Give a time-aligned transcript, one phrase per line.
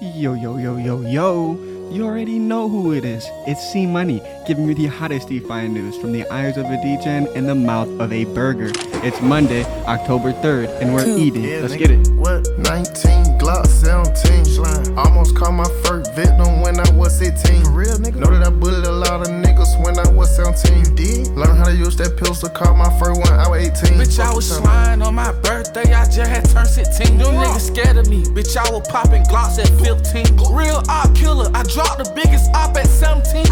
[0.00, 1.54] Yo, yo, yo, yo, yo.
[1.92, 3.24] You already know who it is.
[3.46, 7.32] It's C Money, giving you the hottest DeFi news from the eyes of a DJ
[7.36, 8.72] and the mouth of a burger.
[9.04, 11.44] It's Monday, October 3rd, and we're eating.
[11.62, 12.08] Let's get it.
[12.08, 12.48] What?
[12.58, 14.46] 19, Glock 17.
[14.46, 14.98] Slime.
[14.98, 17.62] Almost caught my first victim when I was 16.
[17.62, 18.16] For real, nigga?
[18.16, 20.78] Know that I bullied a lot of niggas when I was 17.
[20.78, 21.28] You did?
[21.36, 23.98] Learn how to use that pistol, caught my first one, I was 18.
[24.00, 27.18] Bitch, I was flying on my birthday, I just had turned 16.
[27.18, 28.22] Them niggas scared of me.
[28.22, 30.24] Bitch, I was popping glocks at 15.
[30.50, 33.44] Real op killer, I dropped the biggest op at 17.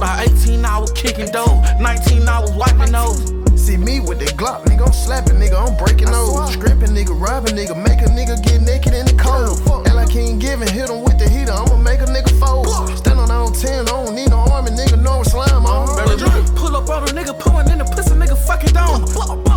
[0.00, 1.62] By 18, I was kicking dough.
[1.78, 3.35] 19, I was wiping nose.
[3.66, 6.52] See me with the Glock, nigga, I'm slapping, nigga, I'm breaking nose.
[6.52, 9.58] Scrimping, nigga, robbing, nigga, make a nigga get naked in the cold.
[9.88, 12.66] And like he ain't giving, hit him with the heater, I'ma make a nigga fold.
[12.98, 15.86] Stand on on 10, I don't need no army, nigga, know I'm slime on.
[15.94, 16.26] Baby,
[16.58, 19.06] pull up on a nigga, pull one in the pussy, nigga, fucking down.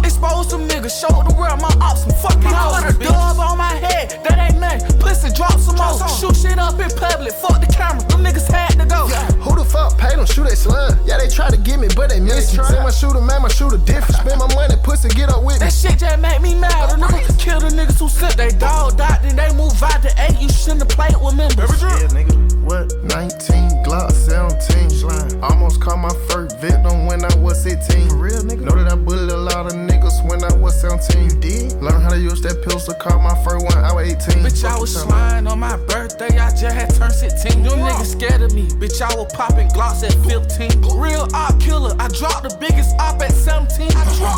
[0.05, 2.85] Expose some niggas, show the world my ops, some fucking hoes.
[2.85, 4.99] Put a dub on my head, that ain't nothing.
[4.99, 5.97] Pussy, drop some more.
[6.21, 8.05] Shoot shit up in public, fuck the camera.
[8.13, 9.09] Them niggas had to go.
[9.41, 10.25] Who the fuck paid them?
[10.25, 10.99] Shoot that slime.
[11.05, 12.63] Yeah, they try to get me, but they miss me.
[12.63, 14.21] Say my shooter, man, my shooter different.
[14.21, 15.65] Spend my money, pussy, get up with me.
[15.65, 16.93] That shit just make me mad.
[16.93, 20.11] A nigga kill the niggas who sent they dog out, then they move out to
[20.29, 20.37] eight.
[20.39, 21.81] You shouldn't have played with members.
[21.81, 22.63] Yeah, nigga.
[22.63, 22.93] What?
[23.03, 24.89] 19, Glock 17.
[24.89, 25.43] Slime.
[25.43, 28.09] Almost caught my first victim when I was 16.
[28.09, 28.61] For real, nigga.
[28.61, 31.23] Know that I bullied a lot of niggas when I was 17.
[31.23, 31.81] You did?
[31.81, 34.43] Learn how to use that pistol, caught my first one, I was 18.
[34.43, 37.63] Bitch, I was flying on my birthday, I just had turned 16.
[37.63, 38.67] Them niggas scared of me.
[38.67, 40.99] Bitch, I was popping glocks at 15.
[40.99, 43.87] Real op killer, I dropped the biggest op at 17.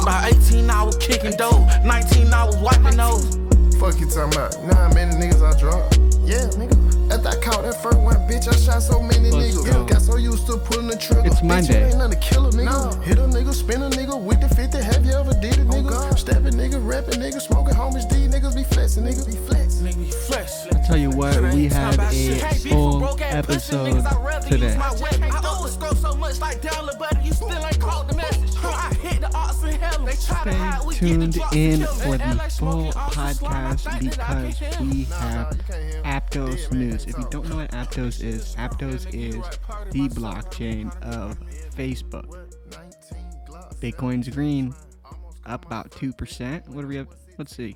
[0.06, 1.66] By 18, I was kicking dough.
[1.84, 3.38] 19, I was wiping nose.
[3.80, 4.64] Fuck you talking about?
[4.64, 5.98] Nah, many niggas I dropped?
[6.23, 6.81] Yeah, nigga.
[7.12, 9.66] After I caught that first one, bitch, I shot so many Let's niggas.
[9.66, 9.86] go.
[9.86, 11.23] Got so used to pulling the trigger.
[11.26, 11.84] It's Bitch, Monday.
[11.84, 13.04] it ain't nothing to kill a nigga.
[13.04, 14.78] Hit a nigga, spin a nigga with the 50.
[14.78, 16.17] Have you ever did it, oh, nigga?
[16.17, 18.09] Stepping nigga, rapping nigga, smoking homies.
[18.09, 19.88] These niggas be flexing, niggas be flexing.
[19.88, 20.67] Nigga, you flex.
[20.72, 24.04] I'll tell you what, we had a full episode
[24.48, 24.76] today.
[24.78, 24.89] I
[25.43, 28.55] overscore so much like Dollar, but you still ain't caught the message.
[28.64, 30.05] I hit the arts in hell.
[30.05, 33.16] They try to hide, we Stay get the tuned in for the full smoking off
[33.16, 35.04] the slime, I podcast think that I because we
[36.04, 37.03] have Aptos News.
[37.08, 39.36] If you don't know what Aptos is, Aptos is
[39.92, 41.37] the blockchain of
[41.75, 42.47] Facebook.
[43.81, 44.73] Bitcoin's green,
[45.45, 46.69] up about 2%.
[46.69, 47.09] What do we have?
[47.37, 47.75] Let's see.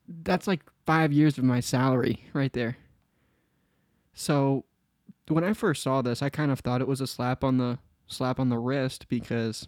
[0.08, 2.78] that's like five years of my salary right there.
[4.14, 4.64] So,
[5.34, 7.80] when I first saw this, I kind of thought it was a slap on the
[8.08, 9.68] slap on the wrist because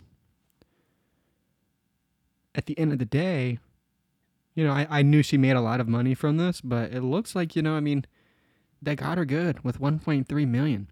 [2.54, 3.59] at the end of the day,
[4.54, 7.01] you know, I, I knew she made a lot of money from this, but it
[7.01, 8.06] looks like, you know, I mean,
[8.81, 10.88] they got her good with 1.3 million.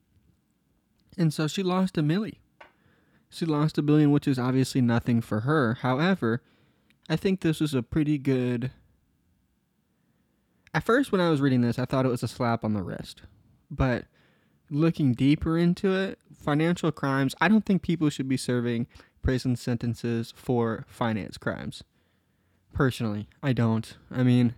[1.18, 2.36] And so she lost a milli.
[3.30, 5.76] She lost a billion, which is obviously nothing for her.
[5.82, 6.42] However,
[7.10, 8.72] I think this is a pretty good.
[10.74, 12.84] At first, when I was reading this, I thought it was a slap on the
[12.84, 13.24] wrist.
[13.72, 14.06] But
[14.70, 18.88] looking deeper into it, financial crimes, I don't think people should be serving
[19.22, 21.84] prison sentences for finance crimes.
[22.74, 23.98] Personally, I don't.
[24.12, 24.54] I mean,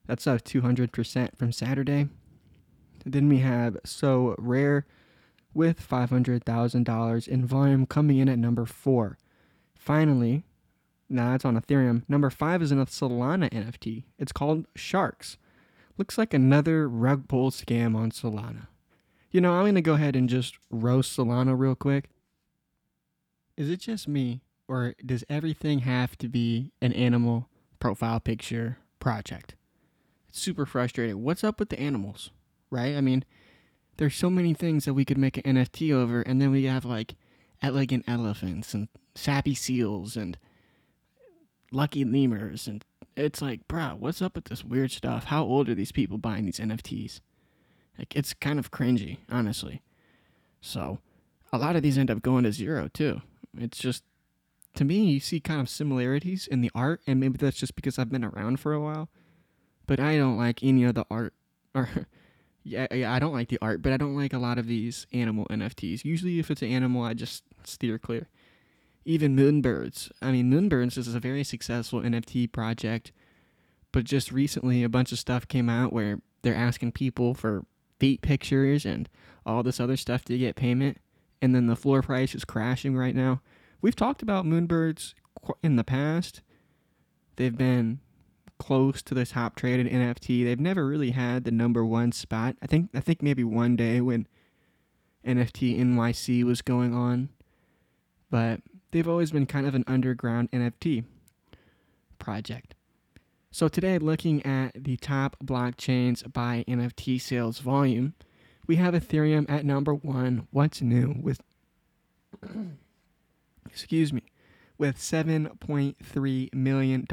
[0.06, 2.08] That's up 200% from Saturday.
[3.04, 4.84] Then we have Sorare
[5.54, 9.18] with $500,000 in volume coming in at number four.
[9.74, 10.44] Finally,
[11.08, 12.02] now that's on Ethereum.
[12.08, 14.04] Number five is a Solana NFT.
[14.18, 15.38] It's called Sharks.
[15.96, 18.68] Looks like another rug pull scam on Solana.
[19.30, 22.10] You know, I'm going to go ahead and just roast Solana real quick.
[23.56, 27.48] Is it just me, or does everything have to be an animal
[27.80, 29.56] profile picture project?
[30.28, 31.22] It's super frustrating.
[31.22, 32.30] What's up with the animals,
[32.70, 32.94] right?
[32.94, 33.24] I mean,
[33.96, 36.84] there's so many things that we could make an NFT over, and then we have
[36.84, 37.16] like
[37.62, 40.38] elegant elephants and sappy seals and
[41.72, 42.84] lucky lemurs, and
[43.16, 45.24] it's like, bro, what's up with this weird stuff?
[45.24, 47.20] How old are these people buying these NFTs?
[47.98, 49.82] Like it's kind of cringy, honestly.
[50.60, 50.98] So
[51.52, 53.22] a lot of these end up going to zero too.
[53.56, 54.04] It's just
[54.74, 57.98] to me, you see kind of similarities in the art, and maybe that's just because
[57.98, 59.08] I've been around for a while.
[59.86, 61.34] But I don't like any of the art,
[61.74, 61.88] or
[62.64, 65.06] yeah, yeah, I don't like the art, but I don't like a lot of these
[65.12, 66.04] animal NFTs.
[66.04, 68.28] Usually, if it's an animal, I just steer clear.
[69.04, 70.10] Even Moonbirds.
[70.20, 73.12] I mean, Moonbirds is a very successful NFT project,
[73.90, 77.64] but just recently, a bunch of stuff came out where they're asking people for
[77.98, 79.08] feet pictures and
[79.46, 80.98] all this other stuff to get payment,
[81.40, 83.40] and then the floor price is crashing right now.
[83.80, 85.14] We've talked about moonbirds
[85.62, 86.42] in the past.
[87.36, 88.00] They've been
[88.58, 90.44] close to the top traded NFT.
[90.44, 92.56] They've never really had the number one spot.
[92.60, 94.26] I think I think maybe one day when
[95.24, 97.28] NFT NYC was going on,
[98.30, 98.60] but
[98.90, 101.04] they've always been kind of an underground NFT
[102.18, 102.74] project.
[103.50, 108.14] So today, looking at the top blockchains by NFT sales volume,
[108.66, 110.48] we have Ethereum at number one.
[110.50, 111.40] What's new with
[113.70, 114.22] excuse me,
[114.76, 117.06] with $7.3 million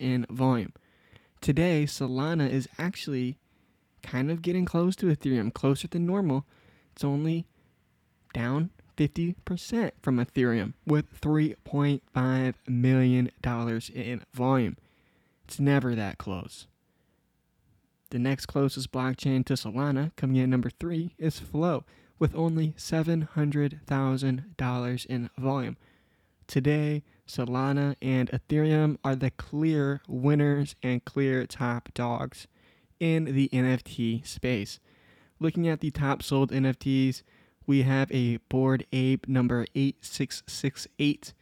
[0.00, 0.72] in volume.
[1.40, 3.38] Today, Solana is actually
[4.02, 6.46] kind of getting close to Ethereum, closer than normal.
[6.92, 7.46] It's only
[8.32, 13.30] down 50% from Ethereum with $3.5 million
[13.94, 14.76] in volume.
[15.44, 16.66] It's never that close.
[18.10, 21.84] The next closest blockchain to Solana, coming in at number three, is Flow,
[22.18, 25.78] with only $700,000 in volume.
[26.52, 32.46] Today, Solana and Ethereum are the clear winners and clear top dogs
[33.00, 34.78] in the NFT space.
[35.40, 37.22] Looking at the top sold NFTs,
[37.66, 41.32] we have a Bored Ape number 8668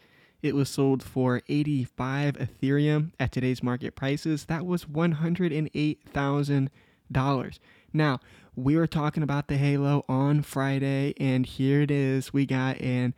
[0.43, 4.45] it was sold for 85 Ethereum at today's market prices.
[4.45, 7.59] That was $108,000.
[7.93, 8.21] Now,
[8.55, 12.33] we were talking about the Halo on Friday, and here it is.
[12.33, 13.13] We got an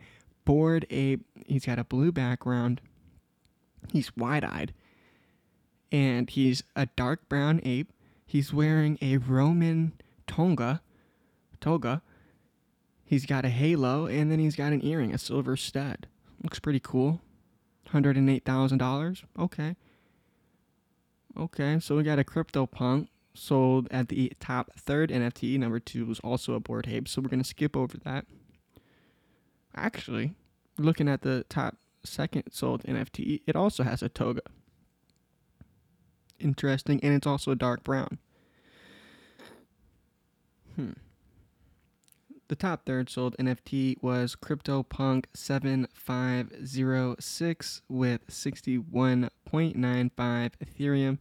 [0.45, 1.25] Bored Ape.
[1.45, 2.81] He's got a blue background.
[3.91, 4.73] He's wide eyed.
[5.91, 7.91] And he's a dark brown ape.
[8.25, 9.93] He's wearing a Roman
[10.27, 10.81] tonga.
[11.59, 12.01] Toga.
[13.05, 16.07] He's got a halo, and then he's got an earring, a silver stud.
[16.41, 17.21] Looks pretty cool.
[17.89, 19.23] $108,000.
[19.39, 19.75] Okay.
[21.37, 25.57] Okay, so we got a CryptoPunk sold at the top third NFT.
[25.57, 28.25] Number two was also a Bored Ape, so we're going to skip over that.
[29.75, 30.33] Actually,
[30.77, 34.41] looking at the top second sold NFT, it also has a toga.
[36.39, 38.17] Interesting, and it's also dark brown.
[40.75, 40.93] Hmm.
[42.49, 51.19] The top third sold NFT was CryptoPunk 7506 with 61.95 Ethereum.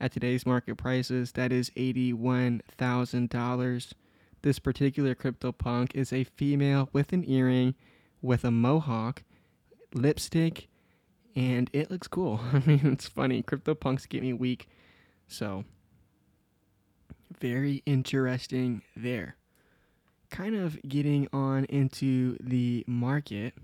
[0.00, 3.92] At today's market prices, that is $81,000.
[4.42, 7.74] This particular CryptoPunk is a female with an earring,
[8.22, 9.24] with a mohawk,
[9.92, 10.68] lipstick,
[11.34, 12.40] and it looks cool.
[12.52, 13.42] I mean, it's funny.
[13.42, 14.68] CryptoPunks get me weak.
[15.26, 15.64] So,
[17.40, 19.36] very interesting there.
[20.30, 23.54] Kind of getting on into the market.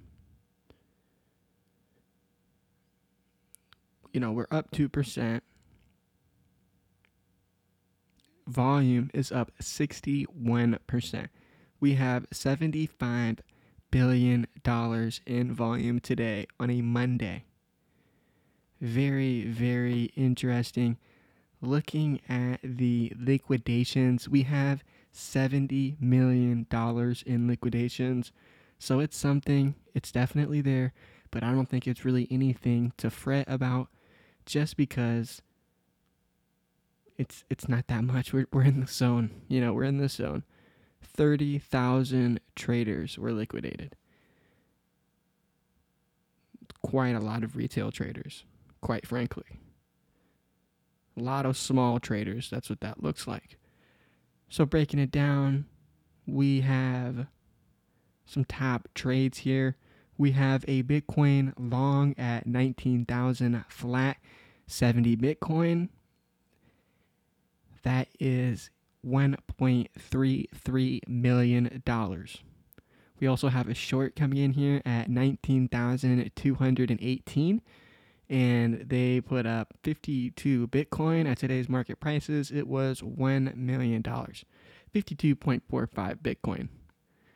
[4.12, 5.40] You know, we're up 2%.
[8.47, 11.29] Volume is up 61%.
[11.81, 13.41] We have 75
[13.91, 17.45] billion dollars in volume today on a Monday.
[18.81, 20.99] Very, very interesting.
[21.63, 24.83] Looking at the liquidations, we have
[25.13, 28.33] 70 million dollars in liquidations.
[28.79, 30.93] So it's something, it's definitely there,
[31.31, 33.89] but I don't think it's really anything to fret about
[34.45, 35.41] just because
[37.16, 38.33] it's it's not that much.
[38.33, 39.42] We're we're in the zone.
[39.49, 40.44] You know, we're in the zone.
[41.04, 43.94] 30,000 traders were liquidated.
[46.83, 48.44] Quite a lot of retail traders,
[48.80, 49.61] quite frankly.
[51.16, 53.59] A lot of small traders, that's what that looks like.
[54.49, 55.66] So, breaking it down,
[56.26, 57.26] we have
[58.26, 59.76] some top trades here.
[60.16, 64.16] We have a Bitcoin long at 19,000 flat,
[64.66, 65.88] 70 Bitcoin.
[67.85, 68.71] That is
[69.07, 71.83] $1.33 million.
[73.21, 77.62] We also have a short coming in here at 19,218
[78.31, 82.50] and they put up 52 Bitcoin at today's market prices.
[82.50, 84.03] It was $1 million.
[84.03, 85.61] 52.45
[86.17, 86.69] Bitcoin.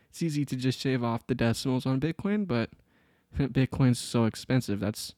[0.09, 2.71] It's easy to just shave off the decimals on Bitcoin, but
[3.39, 4.81] Bitcoin's so expensive.
[4.81, 5.13] That's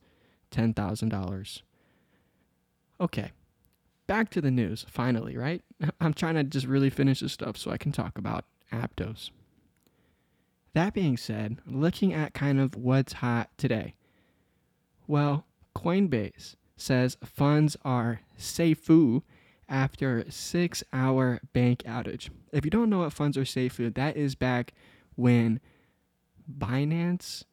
[0.50, 1.62] $10,000.
[3.00, 3.30] Okay
[4.10, 5.62] back to the news, finally, right?
[6.00, 9.30] I'm trying to just really finish this stuff so I can talk about Aptos.
[10.74, 13.94] That being said, looking at kind of what's hot today.
[15.06, 18.90] Well, Coinbase says funds are safe
[19.68, 22.30] after six hour bank outage.
[22.52, 24.72] If you don't know what funds are safe, that is back
[25.14, 25.60] when
[26.58, 27.44] Binance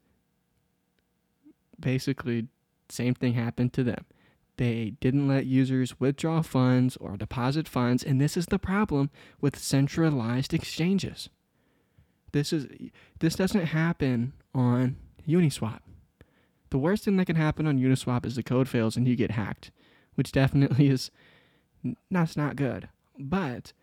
[1.79, 2.47] basically
[2.89, 4.05] same thing happened to them.
[4.57, 9.57] They didn't let users withdraw funds or deposit funds, and this is the problem with
[9.57, 11.29] centralized exchanges.
[12.31, 12.67] This is
[13.19, 14.97] this doesn't happen on
[15.27, 15.79] Uniswap.
[16.69, 19.31] The worst thing that can happen on Uniswap is the code fails and you get
[19.31, 19.71] hacked,
[20.15, 21.11] which definitely is
[22.09, 22.89] that's not good.
[23.17, 23.73] But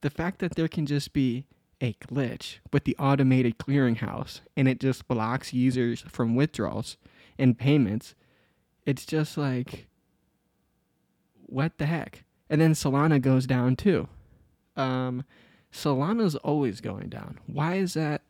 [0.00, 1.46] the fact that there can just be
[1.80, 6.96] a glitch with the automated clearinghouse and it just blocks users from withdrawals
[7.38, 8.14] and payments,
[8.84, 9.86] it's just like
[11.46, 12.24] what the heck?
[12.48, 14.08] And then Solana goes down too.
[14.76, 15.24] Um,
[15.72, 17.40] Solana's always going down.
[17.46, 18.22] Why is that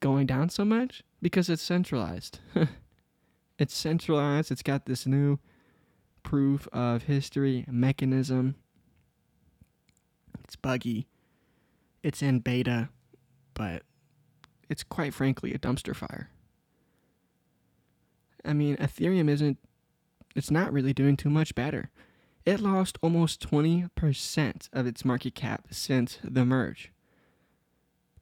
[0.00, 1.02] going down so much?
[1.22, 2.40] Because it's centralized.
[3.58, 4.50] it's centralized.
[4.50, 5.38] It's got this new
[6.22, 8.56] proof of history mechanism.
[10.42, 11.06] It's buggy.
[12.02, 12.88] It's in beta,
[13.54, 13.82] but
[14.68, 16.30] it's quite frankly a dumpster fire.
[18.44, 19.58] I mean, Ethereum isn't,
[20.34, 21.90] it's not really doing too much better.
[22.46, 26.92] It lost almost 20% of its market cap since the merge.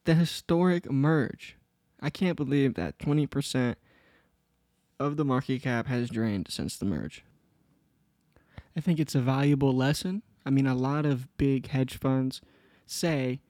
[0.05, 1.57] The historic merge.
[2.01, 3.77] I can't believe that 20%
[5.01, 7.25] of the market cap has drained since the merge.
[8.77, 10.23] I think it's a valuable lesson.
[10.47, 12.41] I mean, a lot of big hedge funds
[12.87, 13.41] say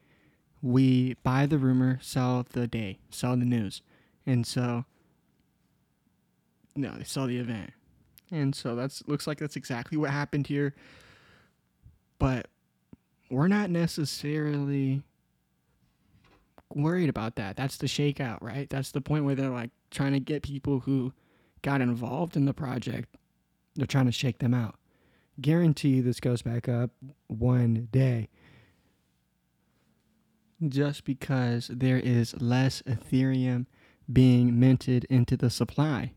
[0.63, 3.83] we buy the rumor, sell the day, sell the news.
[4.25, 4.85] And so,
[6.75, 7.73] no, they sell the event.
[8.33, 10.75] And so that's looks like that's exactly what happened here.
[12.19, 12.49] But
[13.31, 15.03] we're not necessarily
[16.75, 17.57] worried about that.
[17.57, 18.69] That's the shakeout, right?
[18.71, 21.13] That's the point where they're like trying to get people who
[21.61, 23.15] got involved in the project.
[23.77, 24.77] They're trying to shake them out.
[25.41, 26.91] Guarantee this goes back up
[27.27, 28.29] one day.
[30.67, 33.67] Just because there is less Ethereum
[34.11, 36.13] being minted into the supply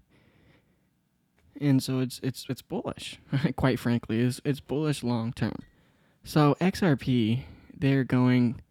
[1.59, 3.19] and so it's it's it's bullish.
[3.55, 5.55] Quite frankly, it's it's bullish long term.
[6.23, 7.43] So XRP,
[7.77, 8.61] they're going,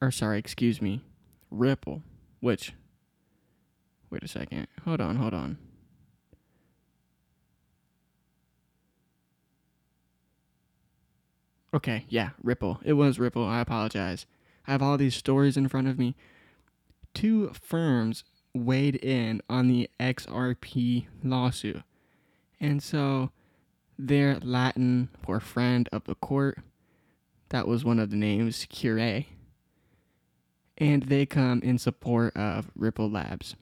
[0.00, 1.02] or sorry, excuse me,
[1.50, 2.02] Ripple,
[2.40, 2.72] which
[4.14, 4.68] Wait a second.
[4.84, 5.58] Hold on, hold on.
[11.74, 12.78] Okay, yeah, Ripple.
[12.84, 13.44] It was Ripple.
[13.44, 14.26] I apologize.
[14.68, 16.14] I have all these stories in front of me.
[17.12, 18.22] Two firms
[18.54, 21.82] weighed in on the XRP lawsuit.
[22.60, 23.30] And so
[23.98, 26.58] their Latin for friend of the court,
[27.50, 29.24] that was one of the names, Cure.
[30.78, 33.56] And they come in support of Ripple Labs.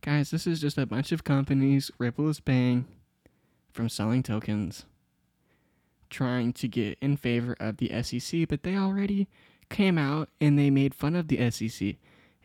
[0.00, 2.86] Guys, this is just a bunch of companies Ripple is paying
[3.72, 4.84] from selling tokens,
[6.10, 9.28] trying to get in favor of the SEC, but they already
[9.68, 11.96] came out and they made fun of the SEC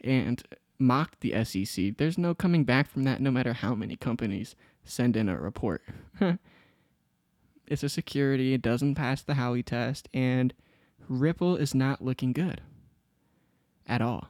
[0.03, 0.43] and
[0.79, 1.97] mocked the SEC.
[1.97, 5.83] There's no coming back from that no matter how many companies send in a report.
[7.67, 10.53] it's a security, it doesn't pass the Howey test, and
[11.09, 12.61] Ripple is not looking good
[13.85, 14.29] at all.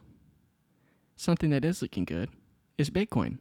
[1.16, 2.30] Something that is looking good
[2.78, 3.40] is Bitcoin.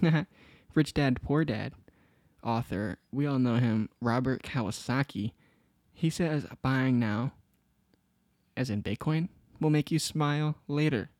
[0.74, 1.72] Rich Dad Poor Dad
[2.46, 5.32] author, we all know him, Robert Kiyosaki.
[5.92, 7.32] He says buying now,
[8.56, 9.28] as in Bitcoin,
[9.60, 11.10] will make you smile later,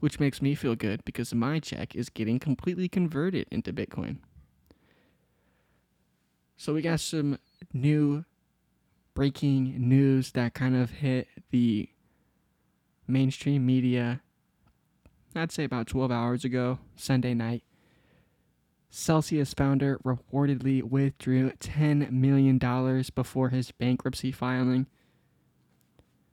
[0.00, 4.18] which makes me feel good because my check is getting completely converted into Bitcoin.
[6.56, 7.38] So we got some
[7.72, 8.24] new
[9.14, 11.88] breaking news that kind of hit the
[13.06, 14.20] mainstream media
[15.34, 17.62] I'd say about 12 hours ago, Sunday night.
[18.90, 22.58] Celsius founder reportedly withdrew $10 million
[23.14, 24.86] before his bankruptcy filing.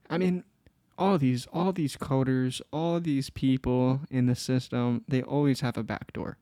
[0.10, 0.44] I mean,
[0.98, 5.84] all these all these coders, all these people in the system, they always have a
[5.84, 6.38] backdoor.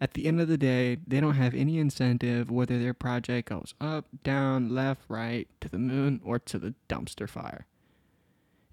[0.00, 3.74] At the end of the day, they don't have any incentive whether their project goes
[3.80, 7.66] up, down, left, right, to the moon, or to the dumpster fire.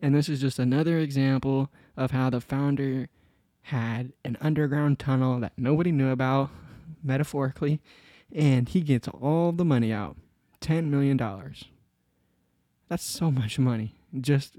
[0.01, 3.09] And this is just another example of how the founder
[3.63, 6.49] had an underground tunnel that nobody knew about,
[7.03, 7.79] metaphorically,
[8.33, 10.17] and he gets all the money out
[10.61, 11.17] $10 million.
[12.87, 14.57] That's so much money just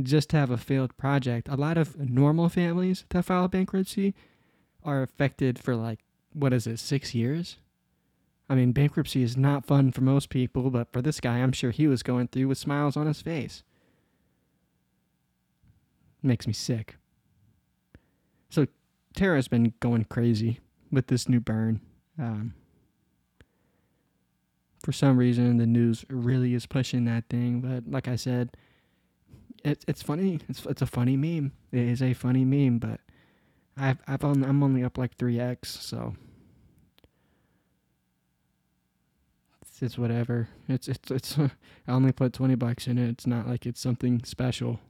[0.00, 1.48] just have a failed project.
[1.48, 4.14] A lot of normal families that file bankruptcy
[4.84, 6.00] are affected for like
[6.32, 7.58] what is it, 6 years?
[8.48, 11.70] I mean, bankruptcy is not fun for most people, but for this guy, I'm sure
[11.70, 13.62] he was going through with smiles on his face.
[16.22, 16.96] Makes me sick.
[18.50, 18.66] So
[19.14, 21.80] Terra's been going crazy with this new burn.
[22.18, 22.54] Um,
[24.82, 27.60] for some reason, the news really is pushing that thing.
[27.60, 28.56] But like I said,
[29.64, 30.40] it's it's funny.
[30.48, 31.52] It's it's a funny meme.
[31.70, 32.78] It is a funny meme.
[32.78, 33.00] But
[33.76, 35.70] I've I've on, I'm only up like three x.
[35.80, 36.14] So
[39.62, 40.48] it's, it's whatever.
[40.68, 41.38] It's it's it's.
[41.38, 41.50] I
[41.88, 43.08] only put twenty bucks in it.
[43.08, 44.80] It's not like it's something special.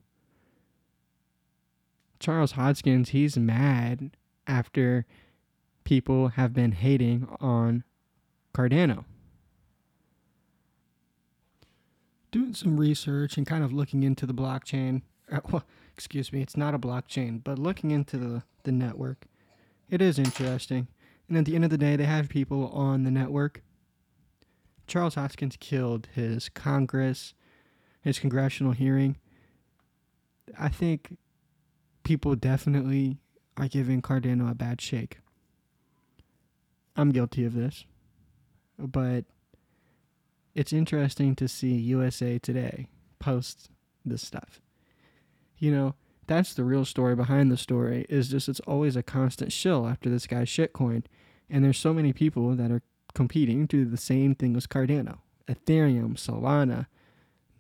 [2.19, 5.07] Charles Hoskinson, he's mad after
[5.85, 7.83] people have been hating on
[8.55, 9.05] Cardano.
[12.33, 15.03] Doing some research and kind of looking into the blockchain.
[15.31, 15.65] Uh, well,
[15.95, 19.27] excuse me, it's not a blockchain, but looking into the, the network.
[19.89, 20.89] It is interesting.
[21.29, 23.63] And at the end of the day, they have people on the network.
[24.87, 27.35] Charles Hoskinson killed his Congress,
[28.01, 29.17] his congressional hearing.
[30.59, 31.17] I think
[32.03, 33.19] people definitely
[33.57, 35.19] are giving Cardano a bad shake.
[36.97, 37.85] I'm guilty of this.
[38.79, 39.25] But
[40.55, 42.89] it's interesting to see USA Today
[43.19, 43.71] post
[44.05, 44.61] this stuff.
[45.59, 45.95] You know,
[46.27, 50.11] that's the real story behind the story is just it's always a constant shill after
[50.11, 51.05] this guy's shitcoin.
[51.49, 52.83] And there's so many people that are
[53.15, 55.19] competing to do the same thing as Cardano.
[55.49, 56.87] Ethereum, Solana,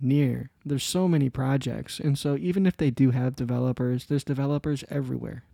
[0.00, 0.50] NEAR.
[0.64, 2.00] There's so many projects.
[2.00, 5.44] And so even if they do have developers, there's developers everywhere.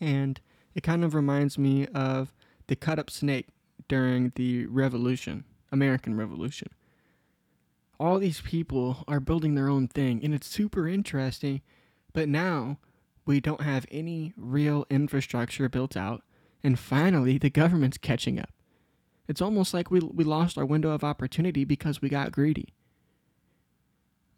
[0.00, 0.40] And
[0.74, 2.32] it kind of reminds me of
[2.66, 3.48] the cut up snake
[3.88, 6.68] during the revolution, American Revolution.
[7.98, 11.62] All these people are building their own thing and it's super interesting,
[12.12, 12.78] but now
[13.26, 16.22] we don't have any real infrastructure built out
[16.62, 18.50] and finally the government's catching up.
[19.26, 22.72] It's almost like we, we lost our window of opportunity because we got greedy.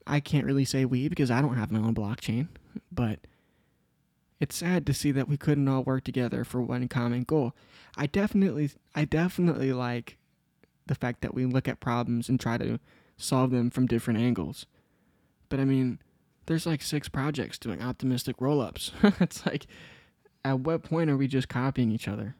[0.06, 2.48] I can't really say we because I don't have my own blockchain,
[2.90, 3.20] but
[4.40, 7.52] it's sad to see that we couldn't all work together for one common goal.
[7.96, 10.16] I definitely I definitely like
[10.86, 12.80] the fact that we look at problems and try to
[13.16, 14.66] solve them from different angles.
[15.50, 16.00] But I mean,
[16.46, 18.92] there's like six projects doing optimistic roll-ups.
[19.20, 19.66] it's like
[20.44, 22.34] at what point are we just copying each other?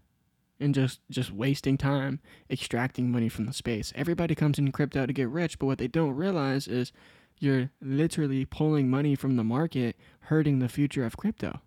[0.62, 3.92] and just just wasting time extracting money from the space.
[3.96, 6.92] Everybody comes in crypto to get rich, but what they don't realize is
[7.38, 11.60] you're literally pulling money from the market, hurting the future of crypto.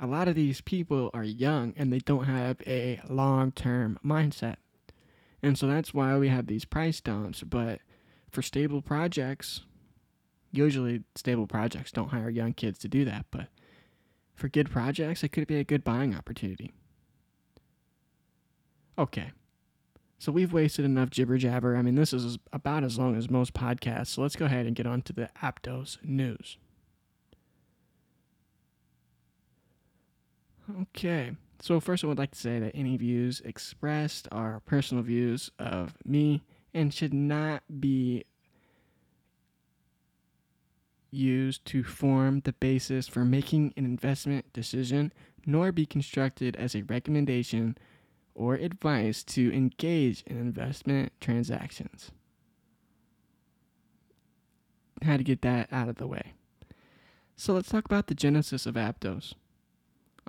[0.00, 4.56] A lot of these people are young and they don't have a long term mindset.
[5.42, 7.42] And so that's why we have these price dumps.
[7.42, 7.80] But
[8.30, 9.60] for stable projects,
[10.50, 13.26] usually stable projects don't hire young kids to do that.
[13.30, 13.48] But
[14.34, 16.72] for good projects, it could be a good buying opportunity.
[18.98, 19.32] Okay.
[20.18, 21.76] So we've wasted enough jibber jabber.
[21.76, 24.08] I mean, this is about as long as most podcasts.
[24.08, 26.58] So let's go ahead and get on to the Aptos news.
[30.82, 31.32] Okay.
[31.60, 35.94] So first I would like to say that any views expressed are personal views of
[36.04, 38.24] me and should not be
[41.10, 45.12] used to form the basis for making an investment decision
[45.44, 47.76] nor be constructed as a recommendation
[48.34, 52.10] or advice to engage in investment transactions.
[55.02, 56.34] Had to get that out of the way.
[57.36, 59.34] So let's talk about the genesis of Aptos.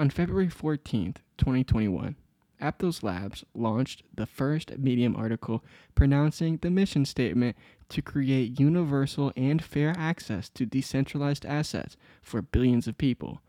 [0.01, 2.15] On February 14th, 2021,
[2.59, 7.55] Aptos Labs launched the first Medium article pronouncing the mission statement
[7.89, 13.43] to create universal and fair access to decentralized assets for billions of people.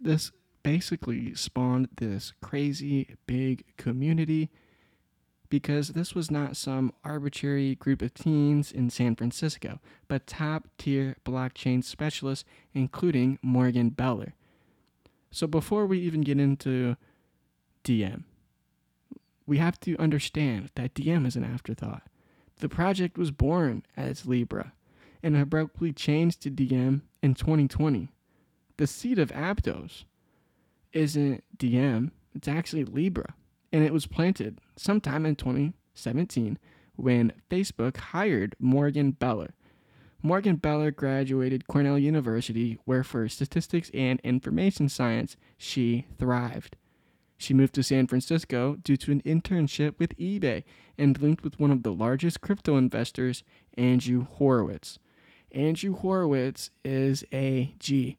[0.00, 0.32] This
[0.64, 4.50] basically spawned this crazy big community
[5.54, 11.14] because this was not some arbitrary group of teens in San Francisco, but top tier
[11.24, 14.34] blockchain specialists, including Morgan Beller.
[15.30, 16.96] So before we even get into
[17.84, 18.24] Diem,
[19.46, 22.02] we have to understand that Diem is an afterthought.
[22.58, 24.72] The project was born as Libra
[25.22, 28.08] and abruptly changed to Diem in 2020.
[28.76, 30.02] The seed of Aptos
[30.92, 33.36] isn't Diem, it's actually Libra
[33.74, 36.60] and it was planted sometime in 2017
[36.94, 39.52] when Facebook hired Morgan Beller.
[40.22, 46.76] Morgan Beller graduated Cornell University, where for statistics and information science, she thrived.
[47.36, 50.62] She moved to San Francisco due to an internship with eBay
[50.96, 53.42] and linked with one of the largest crypto investors,
[53.76, 55.00] Andrew Horowitz.
[55.50, 58.18] Andrew Horowitz is a G.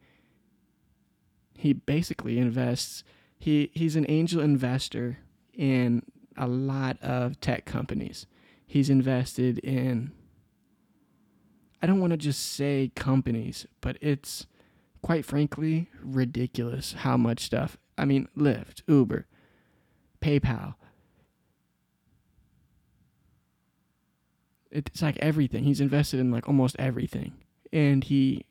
[1.58, 3.06] He basically invests,
[3.39, 5.20] he, he's an angel investor
[5.56, 6.04] in
[6.38, 8.26] a lot of tech companies.
[8.65, 10.12] He's invested in,
[11.82, 14.48] I don't want to just say companies, but it's
[15.02, 17.78] quite frankly ridiculous how much stuff.
[17.98, 19.28] I mean, Lyft, Uber,
[20.22, 20.76] PayPal.
[24.72, 25.63] It's like everything.
[25.63, 27.34] He's invested in like almost everything.
[27.72, 28.46] And he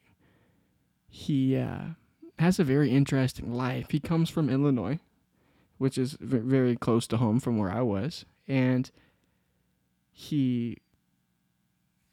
[1.09, 1.95] he uh,
[2.39, 3.91] has a very interesting life.
[3.91, 5.01] He comes from Illinois,
[5.85, 8.25] which is very close to home from where I was.
[8.49, 8.91] And
[10.11, 10.79] he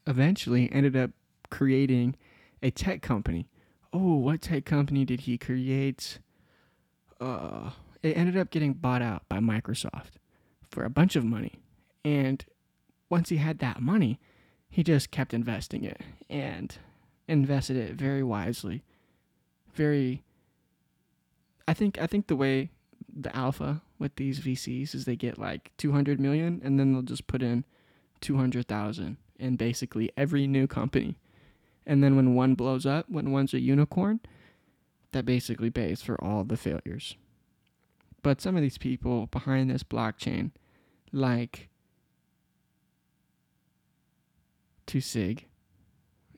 [0.06, 1.12] eventually ended up
[1.48, 2.16] creating
[2.62, 3.48] a tech company.
[3.90, 6.18] Oh, what tech company did he create?
[7.18, 7.70] Uh,
[8.02, 10.18] it ended up getting bought out by Microsoft
[10.68, 11.54] for a bunch of money.
[12.04, 12.44] And
[13.08, 14.20] once he had that money,
[14.68, 16.76] he just kept investing it and
[17.26, 18.84] invested it very wisely.
[19.72, 20.24] Very
[21.66, 22.68] I think I think the way
[23.14, 27.26] the alpha with these VCs is they get like 200 million and then they'll just
[27.26, 27.64] put in
[28.20, 31.18] 200,000 in basically every new company.
[31.86, 34.20] And then when one blows up, when one's a unicorn,
[35.10, 37.16] that basically pays for all the failures.
[38.22, 40.52] But some of these people behind this blockchain,
[41.12, 41.68] like
[44.86, 45.44] 2sig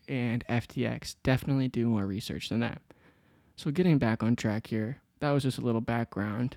[0.08, 2.80] and FTX, definitely do more research than that.
[3.56, 6.56] So getting back on track here, that was just a little background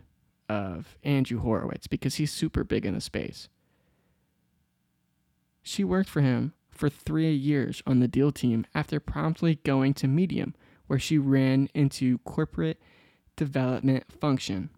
[0.50, 3.50] of Andrew Horowitz because he's super big in the space.
[5.62, 10.08] She worked for him for three years on the deal team after promptly going to
[10.08, 10.56] Medium,
[10.88, 12.80] where she ran into corporate
[13.36, 14.70] development function.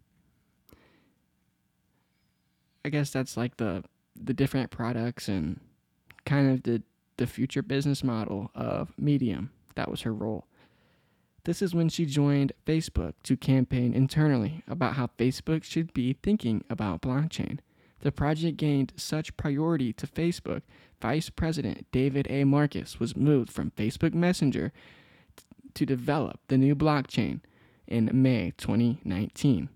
[2.83, 3.83] I guess that's like the
[4.15, 5.59] the different products and
[6.25, 6.81] kind of the
[7.17, 9.51] the future business model of Medium.
[9.75, 10.45] That was her role.
[11.49, 16.63] This is when she joined Facebook to campaign internally about how Facebook should be thinking
[16.69, 17.57] about blockchain.
[18.01, 20.61] The project gained such priority to Facebook,
[21.01, 22.43] Vice President David A.
[22.43, 24.71] Marcus was moved from Facebook Messenger
[25.73, 27.39] to develop the new blockchain
[27.87, 29.69] in May 2019,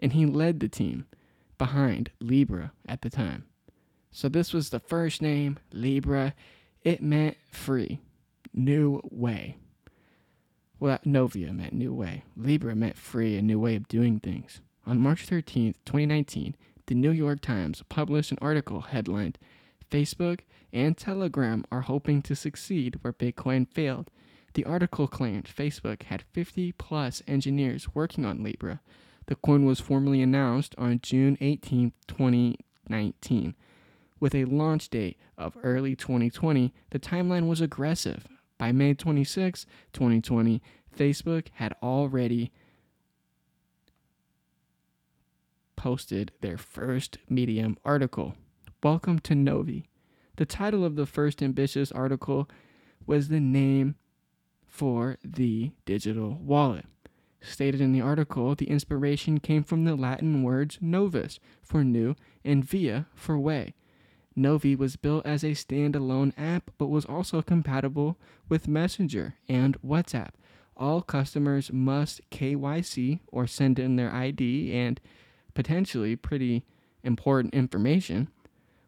[0.00, 1.04] and he led the team
[1.58, 3.44] behind Libra at the time.
[4.10, 6.32] So this was the first name, Libra.
[6.84, 8.00] It meant free,
[8.54, 9.58] new way.
[10.80, 12.24] Well, Novia meant new way.
[12.36, 14.60] Libra meant free, a new way of doing things.
[14.86, 16.54] On March 13, 2019,
[16.86, 19.38] the New York Times published an article headlined
[19.90, 20.40] Facebook
[20.72, 24.10] and Telegram are hoping to succeed where Bitcoin failed.
[24.54, 28.80] The article claimed Facebook had 50 plus engineers working on Libra.
[29.26, 33.54] The coin was formally announced on June 18, 2019.
[34.20, 38.26] With a launch date of early 2020, the timeline was aggressive.
[38.58, 40.60] By May 26, 2020,
[40.96, 42.50] Facebook had already
[45.76, 48.34] posted their first Medium article.
[48.82, 49.88] Welcome to Novi.
[50.38, 52.50] The title of the first ambitious article
[53.06, 53.94] was the name
[54.66, 56.86] for the digital wallet.
[57.40, 62.64] Stated in the article, the inspiration came from the Latin words novus for new and
[62.64, 63.74] via for way.
[64.38, 68.16] Novi was built as a standalone app but was also compatible
[68.48, 70.30] with Messenger and WhatsApp.
[70.76, 75.00] All customers must KYC or send in their ID and
[75.54, 76.64] potentially pretty
[77.02, 78.28] important information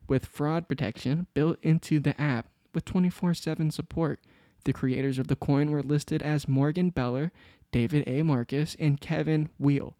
[0.06, 4.20] with fraud protection built into the app with 24 7 support.
[4.64, 7.32] The creators of the coin were listed as Morgan Beller,
[7.72, 8.22] David A.
[8.22, 9.96] Marcus, and Kevin Weil.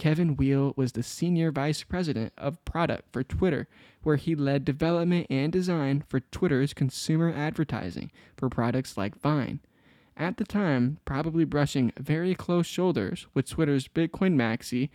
[0.00, 3.68] Kevin Weil was the senior vice president of product for Twitter,
[4.02, 9.60] where he led development and design for Twitter's consumer advertising for products like Vine.
[10.16, 14.88] At the time, probably brushing very close shoulders with Twitter's Bitcoin maxi,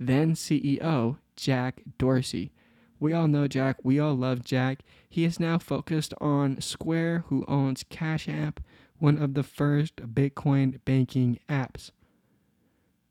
[0.00, 2.50] then CEO Jack Dorsey.
[2.98, 4.80] We all know Jack, we all love Jack.
[5.08, 8.58] He is now focused on Square, who owns Cash App,
[8.98, 11.92] one of the first Bitcoin banking apps.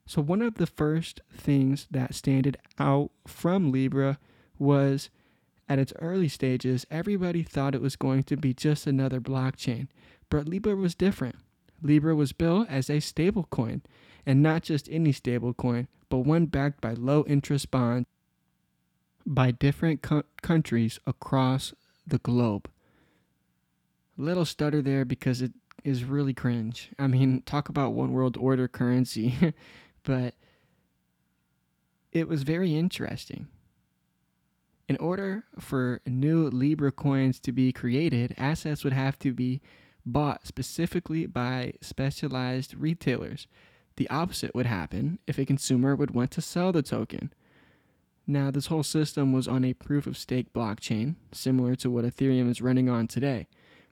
[0.10, 4.18] So, one of the first things that standed out from Libra
[4.58, 5.12] was
[5.70, 9.88] at its early stages, everybody thought it was going to be just another blockchain.
[10.32, 11.36] But Libra was different.
[11.84, 13.82] Libra was built as a stablecoin,
[14.26, 18.08] and not just any stablecoin, but one backed by low interest bonds
[19.28, 21.76] by different co- countries across
[22.08, 22.68] the globe.
[24.18, 25.52] Little stutter there because it
[25.84, 26.90] is really cringe.
[26.98, 29.54] I mean, talk about one world order currency.
[30.04, 30.34] but
[32.12, 33.48] it was very interesting.
[34.88, 39.62] In order for new Libra coins to be created, assets would have to be
[40.06, 43.48] bought specifically by specialized retailers.
[43.98, 47.32] The opposite would happen if a consumer would want to sell the token.
[48.26, 52.50] Now, this whole system was on a proof of stake blockchain, similar to what Ethereum
[52.50, 53.48] is running on today.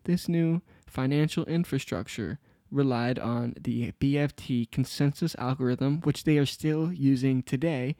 [0.05, 2.39] This new financial infrastructure
[2.71, 7.95] relied on the BFT consensus algorithm, which they are still using today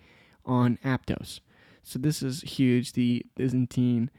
[0.46, 1.40] on Aptos.
[1.84, 4.10] So this is huge, the Byzantine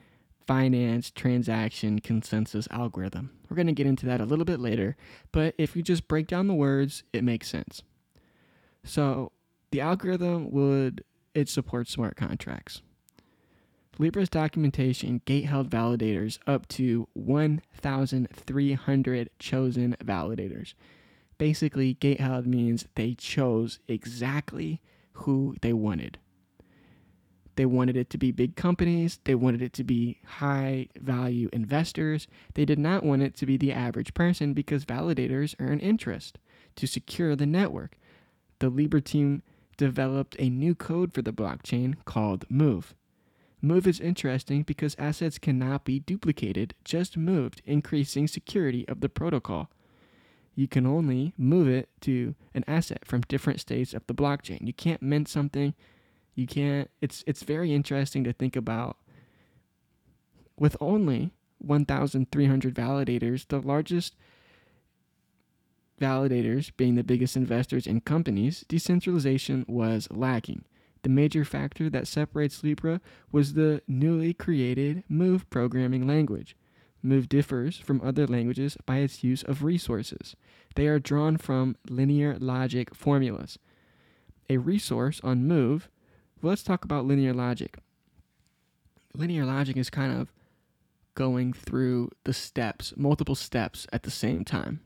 [0.46, 3.30] finance transaction consensus algorithm.
[3.48, 4.96] We're going to get into that a little bit later,
[5.32, 7.82] but if you just break down the words, it makes sense.
[8.84, 9.32] So
[9.70, 12.82] the algorithm would it supports smart contracts.
[14.00, 20.74] Libra's documentation gate held validators up to 1,300 chosen validators.
[21.36, 24.80] Basically, gate held means they chose exactly
[25.14, 26.18] who they wanted.
[27.56, 32.28] They wanted it to be big companies, they wanted it to be high value investors.
[32.54, 36.38] They did not want it to be the average person because validators earn interest
[36.76, 37.98] to secure the network.
[38.60, 39.42] The Libra team
[39.76, 42.94] developed a new code for the blockchain called Move.
[43.60, 49.68] Move is interesting because assets cannot be duplicated, just moved, increasing security of the protocol.
[50.54, 54.66] You can only move it to an asset from different states of the blockchain.
[54.66, 55.74] You can't mint something.
[56.34, 58.96] You can't it's it's very interesting to think about
[60.56, 64.14] with only 1300 validators, the largest
[66.00, 70.64] validators being the biggest investors in companies, decentralization was lacking.
[71.02, 76.56] The major factor that separates Libra was the newly created Move programming language.
[77.02, 80.34] Move differs from other languages by its use of resources.
[80.74, 83.58] They are drawn from linear logic formulas.
[84.50, 85.88] A resource on Move,
[86.42, 87.78] well, let's talk about linear logic.
[89.14, 90.32] Linear logic is kind of
[91.14, 94.80] going through the steps, multiple steps at the same time.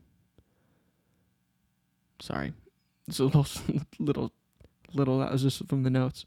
[2.19, 2.53] Sorry,
[3.07, 3.45] it's a little,
[3.99, 4.31] little
[4.95, 6.25] little that was just from the notes.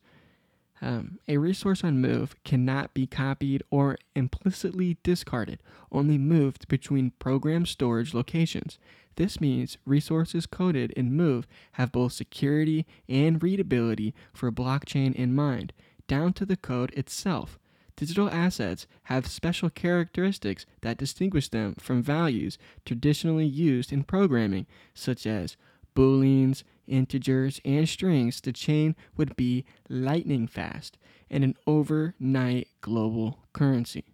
[0.82, 5.58] Um, a resource on Move cannot be copied or implicitly discarded,
[5.90, 8.78] only moved between program storage locations.
[9.16, 15.72] This means resources coded in Move have both security and readability for blockchain in mind,
[16.06, 17.58] down to the code itself.
[17.96, 25.26] Digital assets have special characteristics that distinguish them from values traditionally used in programming, such
[25.26, 25.56] as
[25.94, 30.98] booleans, integers, and strings, the chain would be lightning fast
[31.30, 34.04] and an overnight global currency.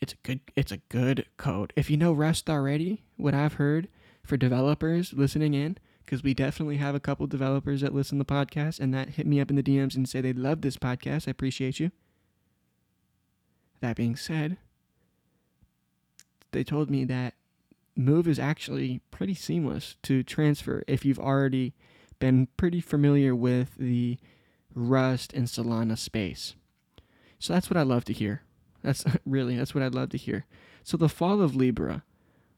[0.00, 1.72] it's a good it's a good code.
[1.76, 3.88] If you know Rust already, what I've heard
[4.22, 8.32] for developers listening in, because we definitely have a couple developers that listen to the
[8.32, 11.26] podcast and that hit me up in the DMs and say they love this podcast.
[11.26, 11.90] I appreciate you.
[13.80, 14.56] That being said,
[16.52, 17.34] they told me that
[17.96, 21.74] Move is actually pretty seamless to transfer if you've already
[22.18, 24.18] been pretty familiar with the
[24.74, 26.54] Rust and Solana space.
[27.38, 28.42] So that's what I love to hear.
[28.82, 30.46] That's really that's what I'd love to hear.
[30.84, 32.04] So the fall of Libra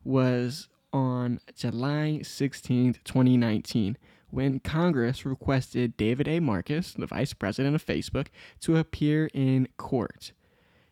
[0.04, 3.96] was on July 16th, 2019,
[4.30, 6.40] when Congress requested David A.
[6.40, 8.26] Marcus, the vice president of Facebook,
[8.60, 10.32] to appear in court.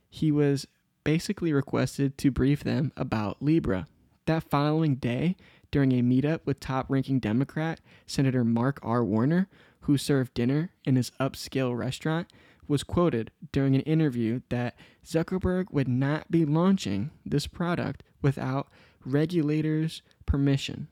[0.09, 0.67] He was
[1.05, 3.87] basically requested to brief them about Libra.
[4.27, 5.37] That following day,
[5.71, 9.05] during a meetup with top ranking Democrat Senator Mark R.
[9.05, 9.49] Warner,
[9.83, 12.33] who served dinner in his upscale restaurant,
[12.67, 18.69] was quoted during an interview that Zuckerberg would not be launching this product without
[19.05, 20.89] regulators' permission.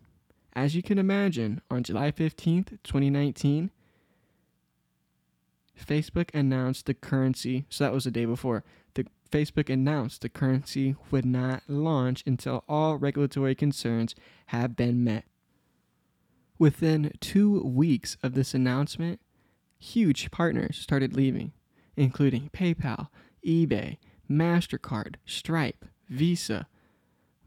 [0.54, 3.72] As you can imagine, on July 15th, 2019,
[5.84, 8.62] Facebook announced the currency, so that was the day before.
[9.30, 14.14] Facebook announced the currency would not launch until all regulatory concerns
[14.46, 15.24] have been met.
[16.58, 19.20] Within two weeks of this announcement,
[19.78, 21.52] huge partners started leaving,
[21.96, 23.08] including PayPal,
[23.44, 23.98] eBay,
[24.30, 26.68] MasterCard, Stripe, Visa,